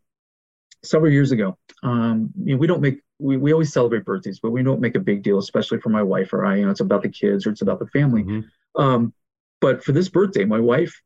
Several 0.82 1.10
years 1.10 1.32
ago, 1.32 1.56
um, 1.82 2.30
you 2.44 2.54
know, 2.54 2.58
we 2.58 2.66
don't 2.66 2.80
make 2.80 3.00
we, 3.18 3.36
we 3.36 3.52
always 3.52 3.72
celebrate 3.72 4.04
birthdays, 4.04 4.40
but 4.40 4.50
we 4.50 4.62
don't 4.62 4.80
make 4.80 4.96
a 4.96 5.00
big 5.00 5.22
deal, 5.22 5.38
especially 5.38 5.80
for 5.80 5.88
my 5.88 6.02
wife 6.02 6.32
or 6.32 6.44
I. 6.44 6.56
You 6.56 6.64
know, 6.64 6.70
it's 6.70 6.80
about 6.80 7.02
the 7.02 7.08
kids 7.08 7.46
or 7.46 7.50
it's 7.50 7.62
about 7.62 7.78
the 7.78 7.86
family. 7.86 8.22
Mm-hmm. 8.22 8.82
Um, 8.82 9.14
but 9.60 9.84
for 9.84 9.92
this 9.92 10.08
birthday, 10.08 10.44
my 10.44 10.60
wife, 10.60 11.00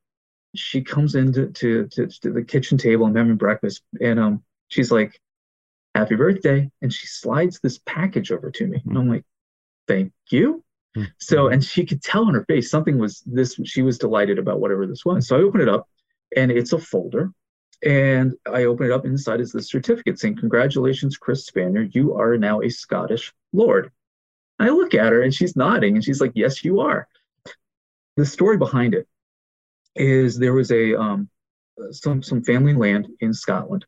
she 0.55 0.83
comes 0.83 1.15
into 1.15 1.49
to, 1.53 1.87
to, 1.89 2.07
to 2.07 2.33
the 2.33 2.43
kitchen 2.43 2.79
table. 2.79 3.07
I'm 3.07 3.15
having 3.15 3.37
breakfast, 3.37 3.83
and 4.01 4.19
um, 4.19 4.43
she's 4.69 4.91
like, 4.91 5.21
happy 5.99 6.17
birthday. 6.17 6.71
And 6.83 6.93
she 6.93 7.07
slides 7.07 7.61
this 7.61 7.79
package 7.87 8.33
over 8.33 8.51
to 8.51 8.67
me. 8.67 8.83
And 8.87 8.97
I'm 8.97 9.09
like, 9.09 9.25
thank 9.87 10.13
you. 10.31 10.65
So, 11.19 11.49
and 11.49 11.63
she 11.63 11.87
could 11.87 12.03
tell 12.03 12.27
on 12.27 12.35
her 12.35 12.45
face 12.47 12.71
something 12.71 12.99
was 12.99 13.23
this, 13.27 13.61
she 13.65 13.83
was 13.83 13.99
delighted 13.99 14.39
about 14.39 14.61
whatever 14.61 14.87
this 14.87 15.05
was. 15.05 15.29
So 15.29 15.37
I 15.37 15.43
open 15.43 15.61
it 15.61 15.69
up 15.69 15.89
and 16.37 16.51
it's 16.51 16.73
a 16.73 16.79
folder 16.79 17.33
And 17.85 18.35
I 18.47 18.65
open 18.65 18.87
it 18.87 18.93
up. 18.93 19.07
Inside 19.07 19.41
is 19.41 19.53
the 19.53 19.63
certificate 19.63 20.19
saying, 20.19 20.37
Congratulations, 20.37 21.17
Chris 21.17 21.49
Spanier. 21.49 21.95
You 21.95 22.17
are 22.17 22.37
now 22.37 22.61
a 22.63 22.69
Scottish 22.69 23.33
Lord. 23.53 23.93
I 24.59 24.71
look 24.71 24.95
at 24.95 25.13
her 25.13 25.23
and 25.23 25.33
she's 25.33 25.55
nodding 25.57 25.95
and 25.95 26.05
she's 26.05 26.21
like, 26.21 26.33
Yes, 26.35 26.65
you 26.65 26.81
are. 26.81 27.07
The 28.17 28.27
story 28.27 28.57
behind 28.57 28.95
it 28.95 29.07
is 29.95 30.39
there 30.39 30.55
was 30.55 30.73
a 30.73 30.99
um, 30.99 31.29
some 31.93 32.23
some 32.23 32.43
family 32.43 32.75
land 32.75 33.09
in 33.21 33.33
Scotland. 33.33 33.87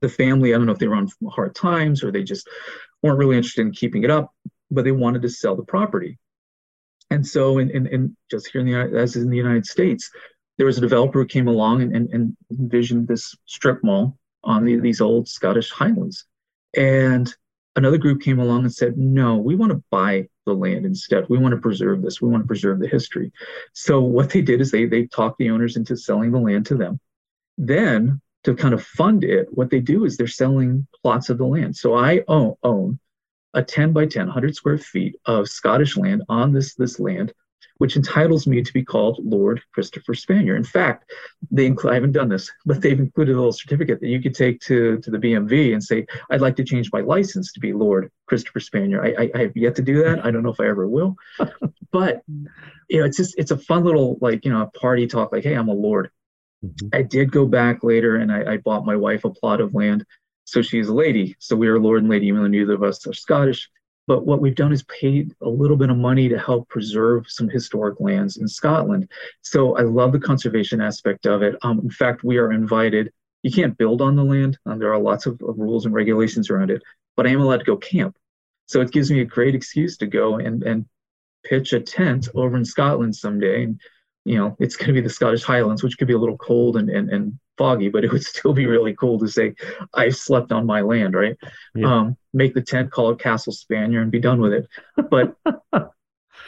The 0.00 0.08
family, 0.08 0.54
I 0.54 0.56
don't 0.56 0.66
know 0.66 0.72
if 0.72 0.78
they 0.78 0.88
were 0.88 0.96
on 0.96 1.08
hard 1.30 1.54
times 1.54 2.02
or 2.02 2.10
they 2.10 2.22
just 2.22 2.48
weren't 3.02 3.18
really 3.18 3.36
interested 3.36 3.62
in 3.62 3.72
keeping 3.72 4.02
it 4.04 4.10
up, 4.10 4.32
but 4.70 4.84
they 4.84 4.92
wanted 4.92 5.22
to 5.22 5.28
sell 5.28 5.56
the 5.56 5.64
property. 5.64 6.18
And 7.10 7.26
so, 7.26 7.58
in, 7.58 7.70
in, 7.70 7.86
in 7.88 8.16
just 8.30 8.48
here 8.48 8.60
in 8.60 8.66
the 8.66 8.98
as 8.98 9.16
in 9.16 9.30
the 9.30 9.36
United 9.36 9.66
States, 9.66 10.10
there 10.58 10.66
was 10.66 10.78
a 10.78 10.82
developer 10.82 11.20
who 11.20 11.26
came 11.26 11.48
along 11.48 11.82
and, 11.82 11.94
and, 11.94 12.10
and 12.10 12.36
envisioned 12.50 13.08
this 13.08 13.34
strip 13.46 13.82
mall 13.82 14.18
on 14.44 14.64
the, 14.64 14.78
these 14.78 15.00
old 15.00 15.28
Scottish 15.28 15.70
Highlands. 15.70 16.26
And 16.76 17.34
another 17.76 17.98
group 17.98 18.22
came 18.22 18.38
along 18.38 18.62
and 18.62 18.72
said, 18.72 18.96
no, 18.96 19.36
we 19.36 19.56
want 19.56 19.72
to 19.72 19.82
buy 19.90 20.28
the 20.46 20.54
land 20.54 20.86
instead. 20.86 21.26
We 21.28 21.38
want 21.38 21.52
to 21.52 21.60
preserve 21.60 22.02
this. 22.02 22.20
We 22.20 22.28
want 22.28 22.44
to 22.44 22.46
preserve 22.46 22.78
the 22.78 22.88
history. 22.88 23.32
So 23.72 24.00
what 24.00 24.30
they 24.30 24.42
did 24.42 24.60
is 24.60 24.70
they 24.70 24.86
they 24.86 25.06
talked 25.06 25.38
the 25.38 25.50
owners 25.50 25.76
into 25.76 25.96
selling 25.96 26.30
the 26.30 26.38
land 26.38 26.66
to 26.66 26.76
them. 26.76 27.00
Then 27.58 28.20
to 28.44 28.54
kind 28.54 28.74
of 28.74 28.84
fund 28.84 29.24
it, 29.24 29.48
what 29.50 29.70
they 29.70 29.80
do 29.80 30.04
is 30.04 30.16
they're 30.16 30.26
selling 30.26 30.86
plots 31.02 31.28
of 31.28 31.38
the 31.38 31.44
land. 31.44 31.76
So 31.76 31.94
I 31.94 32.22
own, 32.28 32.54
own 32.62 32.98
a 33.54 33.62
10 33.62 33.92
by 33.92 34.06
10, 34.06 34.26
100 34.26 34.54
square 34.54 34.78
feet 34.78 35.16
of 35.26 35.48
Scottish 35.48 35.96
land 35.96 36.22
on 36.28 36.52
this, 36.52 36.74
this 36.74 36.98
land 36.98 37.32
which 37.80 37.96
entitles 37.96 38.46
me 38.46 38.62
to 38.62 38.72
be 38.74 38.84
called 38.84 39.18
Lord 39.24 39.62
Christopher 39.72 40.12
Spanier. 40.12 40.54
In 40.54 40.62
fact, 40.62 41.10
they 41.50 41.64
include, 41.64 41.92
I 41.92 41.94
haven't 41.94 42.12
done 42.12 42.28
this, 42.28 42.50
but 42.66 42.82
they've 42.82 43.00
included 43.00 43.32
a 43.32 43.36
little 43.36 43.54
certificate 43.54 44.00
that 44.00 44.08
you 44.08 44.20
could 44.20 44.34
take 44.34 44.60
to, 44.60 44.98
to 44.98 45.10
the 45.10 45.16
BMV 45.16 45.72
and 45.72 45.82
say, 45.82 46.04
I'd 46.30 46.42
like 46.42 46.56
to 46.56 46.64
change 46.64 46.90
my 46.92 47.00
license 47.00 47.54
to 47.54 47.60
be 47.60 47.72
Lord 47.72 48.10
Christopher 48.26 48.60
Spanier. 48.60 49.02
I, 49.02 49.22
I, 49.22 49.30
I 49.34 49.42
have 49.44 49.56
yet 49.56 49.76
to 49.76 49.82
do 49.82 50.02
that. 50.02 50.22
I 50.22 50.30
don't 50.30 50.42
know 50.42 50.50
if 50.50 50.60
I 50.60 50.68
ever 50.68 50.86
will, 50.86 51.16
but 51.90 52.20
you 52.28 53.00
know, 53.00 53.06
it's 53.06 53.16
just, 53.16 53.34
it's 53.38 53.50
a 53.50 53.56
fun 53.56 53.82
little, 53.82 54.18
like, 54.20 54.44
you 54.44 54.52
know, 54.52 54.70
party 54.78 55.06
talk, 55.06 55.32
like, 55.32 55.44
Hey, 55.44 55.54
I'm 55.54 55.68
a 55.68 55.72
Lord. 55.72 56.10
Mm-hmm. 56.64 56.88
I 56.92 57.02
did 57.02 57.32
go 57.32 57.46
back 57.46 57.82
later 57.82 58.16
and 58.16 58.30
I, 58.30 58.54
I 58.54 58.56
bought 58.58 58.84
my 58.84 58.96
wife 58.96 59.24
a 59.24 59.30
plot 59.30 59.60
of 59.60 59.74
land. 59.74 60.04
So 60.44 60.62
she's 60.62 60.88
a 60.88 60.94
lady. 60.94 61.36
So 61.38 61.56
we 61.56 61.68
are 61.68 61.78
Lord 61.78 62.00
and 62.00 62.10
Lady, 62.10 62.26
even 62.26 62.50
neither 62.50 62.74
of 62.74 62.82
us 62.82 63.06
are 63.06 63.12
Scottish. 63.12 63.70
But 64.06 64.26
what 64.26 64.40
we've 64.40 64.54
done 64.54 64.72
is 64.72 64.82
paid 64.84 65.34
a 65.40 65.48
little 65.48 65.76
bit 65.76 65.90
of 65.90 65.96
money 65.96 66.28
to 66.28 66.38
help 66.38 66.68
preserve 66.68 67.26
some 67.28 67.48
historic 67.48 68.00
lands 68.00 68.38
in 68.38 68.48
Scotland. 68.48 69.08
So 69.42 69.76
I 69.76 69.82
love 69.82 70.10
the 70.12 70.18
conservation 70.18 70.80
aspect 70.80 71.26
of 71.26 71.42
it. 71.42 71.54
Um, 71.62 71.78
in 71.80 71.90
fact, 71.90 72.24
we 72.24 72.38
are 72.38 72.50
invited. 72.50 73.12
You 73.42 73.52
can't 73.52 73.78
build 73.78 74.02
on 74.02 74.16
the 74.16 74.24
land. 74.24 74.58
Um, 74.66 74.80
there 74.80 74.92
are 74.92 75.00
lots 75.00 75.26
of, 75.26 75.40
of 75.42 75.58
rules 75.58 75.86
and 75.86 75.94
regulations 75.94 76.50
around 76.50 76.70
it, 76.70 76.82
but 77.16 77.26
I 77.26 77.30
am 77.30 77.40
allowed 77.40 77.58
to 77.58 77.64
go 77.64 77.76
camp. 77.76 78.16
So 78.66 78.80
it 78.80 78.90
gives 78.90 79.10
me 79.10 79.20
a 79.20 79.24
great 79.24 79.54
excuse 79.54 79.96
to 79.98 80.06
go 80.06 80.36
and, 80.36 80.62
and 80.64 80.86
pitch 81.44 81.72
a 81.72 81.80
tent 81.80 82.28
over 82.34 82.56
in 82.56 82.64
Scotland 82.64 83.14
someday. 83.14 83.64
And, 83.64 83.80
you 84.30 84.38
know, 84.38 84.56
it's 84.60 84.76
going 84.76 84.86
to 84.86 84.92
be 84.92 85.00
the 85.00 85.10
Scottish 85.10 85.42
Highlands, 85.42 85.82
which 85.82 85.98
could 85.98 86.06
be 86.06 86.14
a 86.14 86.18
little 86.18 86.38
cold 86.38 86.76
and, 86.76 86.88
and, 86.88 87.10
and 87.10 87.36
foggy, 87.58 87.88
but 87.88 88.04
it 88.04 88.12
would 88.12 88.22
still 88.34 88.52
be 88.52 88.64
really 88.64 88.94
cool 88.94 89.18
to 89.18 89.26
say, 89.26 89.56
I've 89.92 90.14
slept 90.14 90.52
on 90.52 90.66
my 90.66 90.82
land, 90.82 91.14
right? 91.14 91.36
Yeah. 91.74 91.92
Um, 91.92 92.16
make 92.32 92.54
the 92.54 92.62
tent, 92.62 92.92
call 92.92 93.10
it 93.10 93.18
Castle 93.18 93.52
Spanier, 93.52 94.00
and 94.00 94.12
be 94.12 94.20
done 94.20 94.40
with 94.40 94.52
it. 94.52 94.68
But 95.10 95.34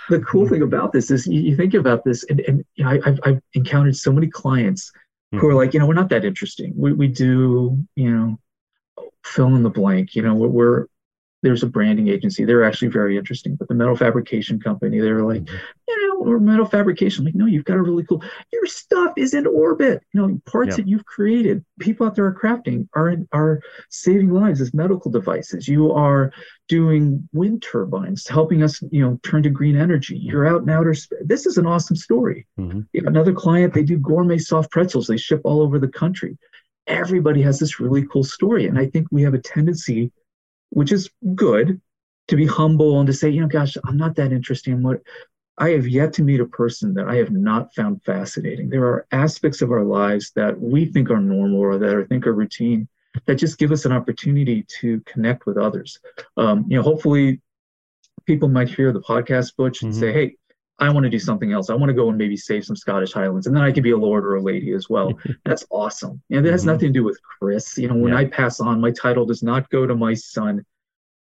the 0.08 0.20
cool 0.20 0.48
thing 0.48 0.62
about 0.62 0.92
this 0.92 1.10
is 1.10 1.26
you, 1.26 1.40
you 1.40 1.56
think 1.56 1.74
about 1.74 2.04
this, 2.04 2.22
and, 2.30 2.38
and 2.42 2.64
you 2.76 2.84
know, 2.84 2.90
I, 2.90 3.00
have 3.04 3.18
I've 3.24 3.42
encountered 3.54 3.96
so 3.96 4.12
many 4.12 4.28
clients 4.28 4.92
mm-hmm. 5.34 5.40
who 5.40 5.48
are 5.48 5.54
like, 5.54 5.74
you 5.74 5.80
know, 5.80 5.86
we're 5.86 5.94
not 5.94 6.10
that 6.10 6.24
interesting. 6.24 6.72
We, 6.76 6.92
we 6.92 7.08
do, 7.08 7.84
you 7.96 8.16
know, 8.16 8.38
fill 9.24 9.56
in 9.56 9.64
the 9.64 9.70
blank. 9.70 10.14
You 10.14 10.22
know, 10.22 10.34
we're, 10.34 10.46
we're 10.46 10.86
there's 11.42 11.62
a 11.62 11.66
branding 11.66 12.08
agency. 12.08 12.44
They're 12.44 12.64
actually 12.64 12.88
very 12.88 13.18
interesting, 13.18 13.56
but 13.56 13.68
the 13.68 13.74
metal 13.74 13.96
fabrication 13.96 14.60
company, 14.60 15.00
they're 15.00 15.24
like, 15.24 15.42
mm-hmm. 15.42 15.56
you 15.88 16.08
know, 16.08 16.24
or 16.24 16.38
metal 16.38 16.66
fabrication. 16.66 17.24
Like, 17.24 17.34
no, 17.34 17.46
you've 17.46 17.64
got 17.64 17.76
a 17.76 17.82
really 17.82 18.04
cool. 18.04 18.22
Your 18.52 18.66
stuff 18.66 19.12
is 19.16 19.34
in 19.34 19.46
orbit. 19.46 20.02
You 20.12 20.20
know, 20.20 20.40
parts 20.46 20.70
yeah. 20.70 20.76
that 20.76 20.88
you've 20.88 21.04
created, 21.04 21.64
people 21.80 22.06
out 22.06 22.14
there 22.14 22.26
are 22.26 22.34
crafting, 22.34 22.88
are 22.94 23.16
are 23.32 23.60
saving 23.90 24.30
lives 24.30 24.60
as 24.60 24.72
medical 24.72 25.10
devices. 25.10 25.66
You 25.66 25.92
are 25.92 26.32
doing 26.68 27.28
wind 27.32 27.62
turbines, 27.62 28.28
helping 28.28 28.62
us, 28.62 28.80
you 28.90 29.02
know, 29.02 29.18
turn 29.24 29.42
to 29.42 29.50
green 29.50 29.76
energy. 29.76 30.16
You're 30.16 30.46
out 30.46 30.62
in 30.62 30.70
outer 30.70 30.94
space. 30.94 31.18
This 31.24 31.44
is 31.44 31.58
an 31.58 31.66
awesome 31.66 31.96
story. 31.96 32.46
Mm-hmm. 32.58 33.06
Another 33.06 33.32
client, 33.32 33.74
they 33.74 33.82
do 33.82 33.98
gourmet 33.98 34.38
soft 34.38 34.70
pretzels. 34.70 35.08
They 35.08 35.16
ship 35.16 35.40
all 35.44 35.60
over 35.60 35.78
the 35.78 35.88
country. 35.88 36.38
Everybody 36.86 37.42
has 37.42 37.58
this 37.58 37.78
really 37.78 38.06
cool 38.06 38.24
story, 38.24 38.66
and 38.66 38.78
I 38.78 38.86
think 38.86 39.08
we 39.10 39.22
have 39.22 39.34
a 39.34 39.38
tendency 39.38 40.12
which 40.72 40.90
is 40.90 41.10
good 41.34 41.80
to 42.28 42.36
be 42.36 42.46
humble 42.46 42.98
and 42.98 43.06
to 43.06 43.12
say, 43.12 43.28
you 43.28 43.40
know, 43.40 43.46
gosh, 43.46 43.76
I'm 43.84 43.96
not 43.96 44.16
that 44.16 44.32
interesting. 44.32 44.82
What 44.82 45.02
I 45.58 45.70
have 45.70 45.86
yet 45.86 46.14
to 46.14 46.22
meet 46.22 46.40
a 46.40 46.46
person 46.46 46.94
that 46.94 47.08
I 47.08 47.16
have 47.16 47.30
not 47.30 47.74
found 47.74 48.02
fascinating. 48.04 48.70
There 48.70 48.84
are 48.84 49.06
aspects 49.12 49.60
of 49.60 49.70
our 49.70 49.84
lives 49.84 50.32
that 50.34 50.58
we 50.58 50.86
think 50.86 51.10
are 51.10 51.20
normal 51.20 51.60
or 51.60 51.78
that 51.78 51.96
I 51.96 52.04
think 52.04 52.26
are 52.26 52.32
routine 52.32 52.88
that 53.26 53.34
just 53.34 53.58
give 53.58 53.70
us 53.70 53.84
an 53.84 53.92
opportunity 53.92 54.64
to 54.80 55.00
connect 55.00 55.44
with 55.44 55.58
others. 55.58 55.98
Um, 56.38 56.64
you 56.68 56.76
know, 56.76 56.82
hopefully 56.82 57.42
people 58.24 58.48
might 58.48 58.70
hear 58.70 58.92
the 58.92 59.02
podcast, 59.02 59.54
Butch, 59.56 59.82
and 59.82 59.92
mm-hmm. 59.92 60.00
say, 60.00 60.12
hey, 60.12 60.36
I 60.78 60.90
want 60.90 61.04
to 61.04 61.10
do 61.10 61.18
something 61.18 61.52
else. 61.52 61.70
I 61.70 61.74
want 61.74 61.90
to 61.90 61.94
go 61.94 62.08
and 62.08 62.18
maybe 62.18 62.36
save 62.36 62.64
some 62.64 62.76
Scottish 62.76 63.12
Highlands, 63.12 63.46
and 63.46 63.54
then 63.54 63.62
I 63.62 63.72
could 63.72 63.82
be 63.82 63.90
a 63.90 63.96
lord 63.96 64.24
or 64.24 64.36
a 64.36 64.42
lady 64.42 64.72
as 64.72 64.88
well. 64.88 65.12
That's 65.44 65.64
awesome. 65.70 66.20
And 66.30 66.44
that 66.44 66.50
has 66.50 66.62
mm-hmm. 66.62 66.70
nothing 66.70 66.88
to 66.88 66.98
do 67.00 67.04
with 67.04 67.20
Chris. 67.22 67.76
You 67.78 67.88
know, 67.88 67.94
when 67.94 68.12
yeah. 68.12 68.20
I 68.20 68.24
pass 68.24 68.60
on, 68.60 68.80
my 68.80 68.90
title 68.90 69.26
does 69.26 69.42
not 69.42 69.70
go 69.70 69.86
to 69.86 69.94
my 69.94 70.14
son, 70.14 70.64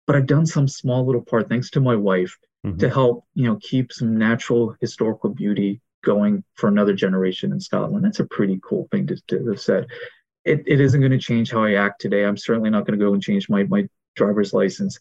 but 0.05 0.15
I've 0.15 0.27
done 0.27 0.45
some 0.45 0.67
small 0.67 1.05
little 1.05 1.21
part, 1.21 1.49
thanks 1.49 1.69
to 1.71 1.79
my 1.79 1.95
wife, 1.95 2.37
mm-hmm. 2.65 2.77
to 2.77 2.89
help 2.89 3.25
you 3.33 3.45
know 3.45 3.57
keep 3.61 3.91
some 3.91 4.17
natural 4.17 4.75
historical 4.81 5.29
beauty 5.29 5.81
going 6.03 6.43
for 6.55 6.67
another 6.67 6.93
generation 6.93 7.51
in 7.51 7.59
Scotland. 7.59 8.05
That's 8.05 8.19
a 8.19 8.25
pretty 8.25 8.59
cool 8.63 8.87
thing 8.91 9.07
to, 9.07 9.17
to 9.27 9.47
have 9.47 9.61
said. 9.61 9.87
It, 10.45 10.63
it 10.65 10.79
isn't 10.79 11.01
going 11.01 11.11
to 11.11 11.17
change 11.17 11.51
how 11.51 11.63
I 11.63 11.73
act 11.73 11.99
today. 11.99 12.23
I'm 12.23 12.37
certainly 12.37 12.69
not 12.69 12.85
going 12.85 12.97
to 12.97 13.03
go 13.03 13.13
and 13.13 13.23
change 13.23 13.49
my 13.49 13.63
my 13.63 13.87
driver's 14.15 14.53
license, 14.53 14.99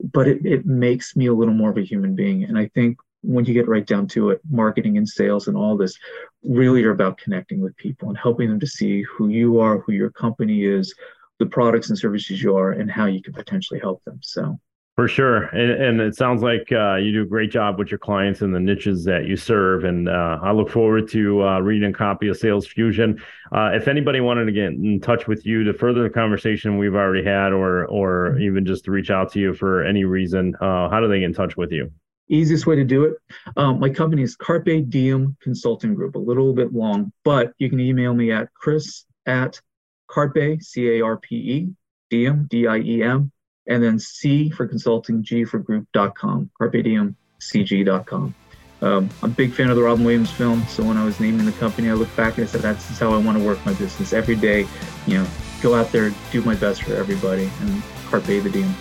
but 0.00 0.26
it, 0.26 0.44
it 0.44 0.66
makes 0.66 1.14
me 1.14 1.26
a 1.26 1.32
little 1.32 1.54
more 1.54 1.70
of 1.70 1.78
a 1.78 1.84
human 1.84 2.14
being. 2.14 2.44
And 2.44 2.58
I 2.58 2.68
think 2.74 2.98
when 3.22 3.44
you 3.44 3.54
get 3.54 3.68
right 3.68 3.86
down 3.86 4.06
to 4.08 4.30
it, 4.30 4.40
marketing 4.50 4.98
and 4.98 5.08
sales 5.08 5.48
and 5.48 5.56
all 5.56 5.76
this 5.76 5.96
really 6.42 6.84
are 6.84 6.90
about 6.90 7.18
connecting 7.18 7.60
with 7.60 7.76
people 7.76 8.08
and 8.08 8.18
helping 8.18 8.48
them 8.48 8.60
to 8.60 8.66
see 8.66 9.02
who 9.02 9.28
you 9.28 9.60
are, 9.60 9.78
who 9.78 9.92
your 9.92 10.10
company 10.10 10.64
is, 10.64 10.94
the 11.38 11.46
products 11.46 11.88
and 11.88 11.98
services 11.98 12.42
you 12.42 12.56
are, 12.56 12.72
and 12.72 12.90
how 12.90 13.06
you 13.06 13.22
can 13.22 13.32
potentially 13.32 13.80
help 13.80 14.02
them. 14.04 14.18
So. 14.22 14.58
For 14.94 15.08
sure, 15.08 15.44
and, 15.44 15.70
and 15.82 16.00
it 16.02 16.16
sounds 16.16 16.42
like 16.42 16.70
uh, 16.70 16.96
you 16.96 17.12
do 17.12 17.22
a 17.22 17.26
great 17.26 17.50
job 17.50 17.78
with 17.78 17.90
your 17.90 17.96
clients 17.96 18.42
and 18.42 18.54
the 18.54 18.60
niches 18.60 19.04
that 19.04 19.24
you 19.24 19.36
serve. 19.36 19.84
And 19.84 20.06
uh, 20.06 20.38
I 20.42 20.52
look 20.52 20.68
forward 20.68 21.08
to 21.12 21.42
uh, 21.42 21.60
reading 21.60 21.88
a 21.88 21.92
copy 21.94 22.28
of 22.28 22.36
Sales 22.36 22.66
Fusion. 22.66 23.18
Uh, 23.56 23.70
if 23.72 23.88
anybody 23.88 24.20
wanted 24.20 24.44
to 24.44 24.52
get 24.52 24.66
in 24.66 25.00
touch 25.00 25.26
with 25.26 25.46
you 25.46 25.64
to 25.64 25.72
further 25.72 26.02
the 26.02 26.10
conversation 26.10 26.76
we've 26.76 26.94
already 26.94 27.24
had, 27.24 27.54
or 27.54 27.86
or 27.86 28.38
even 28.38 28.66
just 28.66 28.84
to 28.84 28.90
reach 28.90 29.10
out 29.10 29.32
to 29.32 29.40
you 29.40 29.54
for 29.54 29.82
any 29.82 30.04
reason, 30.04 30.54
uh, 30.60 30.90
how 30.90 31.00
do 31.00 31.08
they 31.08 31.20
get 31.20 31.24
in 31.24 31.32
touch 31.32 31.56
with 31.56 31.72
you? 31.72 31.90
Easiest 32.28 32.66
way 32.66 32.76
to 32.76 32.84
do 32.84 33.04
it. 33.04 33.14
Um, 33.56 33.80
my 33.80 33.90
company 33.90 34.22
is 34.22 34.36
Carpe 34.36 34.88
Diem 34.88 35.36
Consulting 35.42 35.94
Group, 35.94 36.14
a 36.14 36.18
little 36.18 36.52
bit 36.52 36.72
long, 36.72 37.12
but 37.24 37.52
you 37.58 37.68
can 37.68 37.80
email 37.80 38.14
me 38.14 38.32
at 38.32 38.52
chris 38.54 39.04
at 39.26 39.60
carpe, 40.08 40.60
C 40.60 40.88
A 40.90 41.02
R 41.02 41.16
P 41.16 41.36
E, 41.36 41.68
diem, 42.10 42.46
D 42.48 42.66
I 42.66 42.78
E 42.78 43.02
M, 43.02 43.32
and 43.66 43.82
then 43.82 43.98
C 43.98 44.50
for 44.50 44.66
consulting, 44.66 45.22
G 45.22 45.44
for 45.44 45.58
group.com, 45.58 46.50
carpe 46.58 46.82
diem, 46.82 47.16
CG.com. 47.40 48.34
Um, 48.82 49.08
I'm 49.22 49.30
a 49.30 49.34
big 49.34 49.52
fan 49.52 49.70
of 49.70 49.76
the 49.76 49.82
Robin 49.82 50.04
Williams 50.04 50.30
film, 50.32 50.64
so 50.64 50.82
when 50.82 50.96
I 50.96 51.04
was 51.04 51.20
naming 51.20 51.46
the 51.46 51.52
company, 51.52 51.88
I 51.88 51.92
looked 51.92 52.16
back 52.16 52.36
and 52.36 52.46
I 52.46 52.50
said, 52.50 52.62
that's 52.62 52.98
how 52.98 53.12
I 53.12 53.18
want 53.18 53.38
to 53.38 53.44
work 53.44 53.64
my 53.64 53.72
business 53.74 54.12
every 54.12 54.34
day. 54.34 54.66
You 55.06 55.18
know, 55.18 55.26
go 55.62 55.74
out 55.74 55.92
there, 55.92 56.12
do 56.32 56.42
my 56.42 56.56
best 56.56 56.82
for 56.82 56.94
everybody, 56.94 57.48
and 57.60 57.82
carpe 58.06 58.24
the 58.24 58.50
diem. 58.50 58.74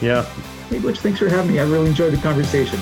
Yeah, 0.00 0.24
Hey, 0.68 0.78
Butch, 0.78 0.98
thanks 0.98 1.18
for 1.18 1.28
having 1.30 1.52
me. 1.52 1.60
I 1.60 1.64
really 1.64 1.88
enjoyed 1.88 2.12
the 2.12 2.20
conversation. 2.20 2.78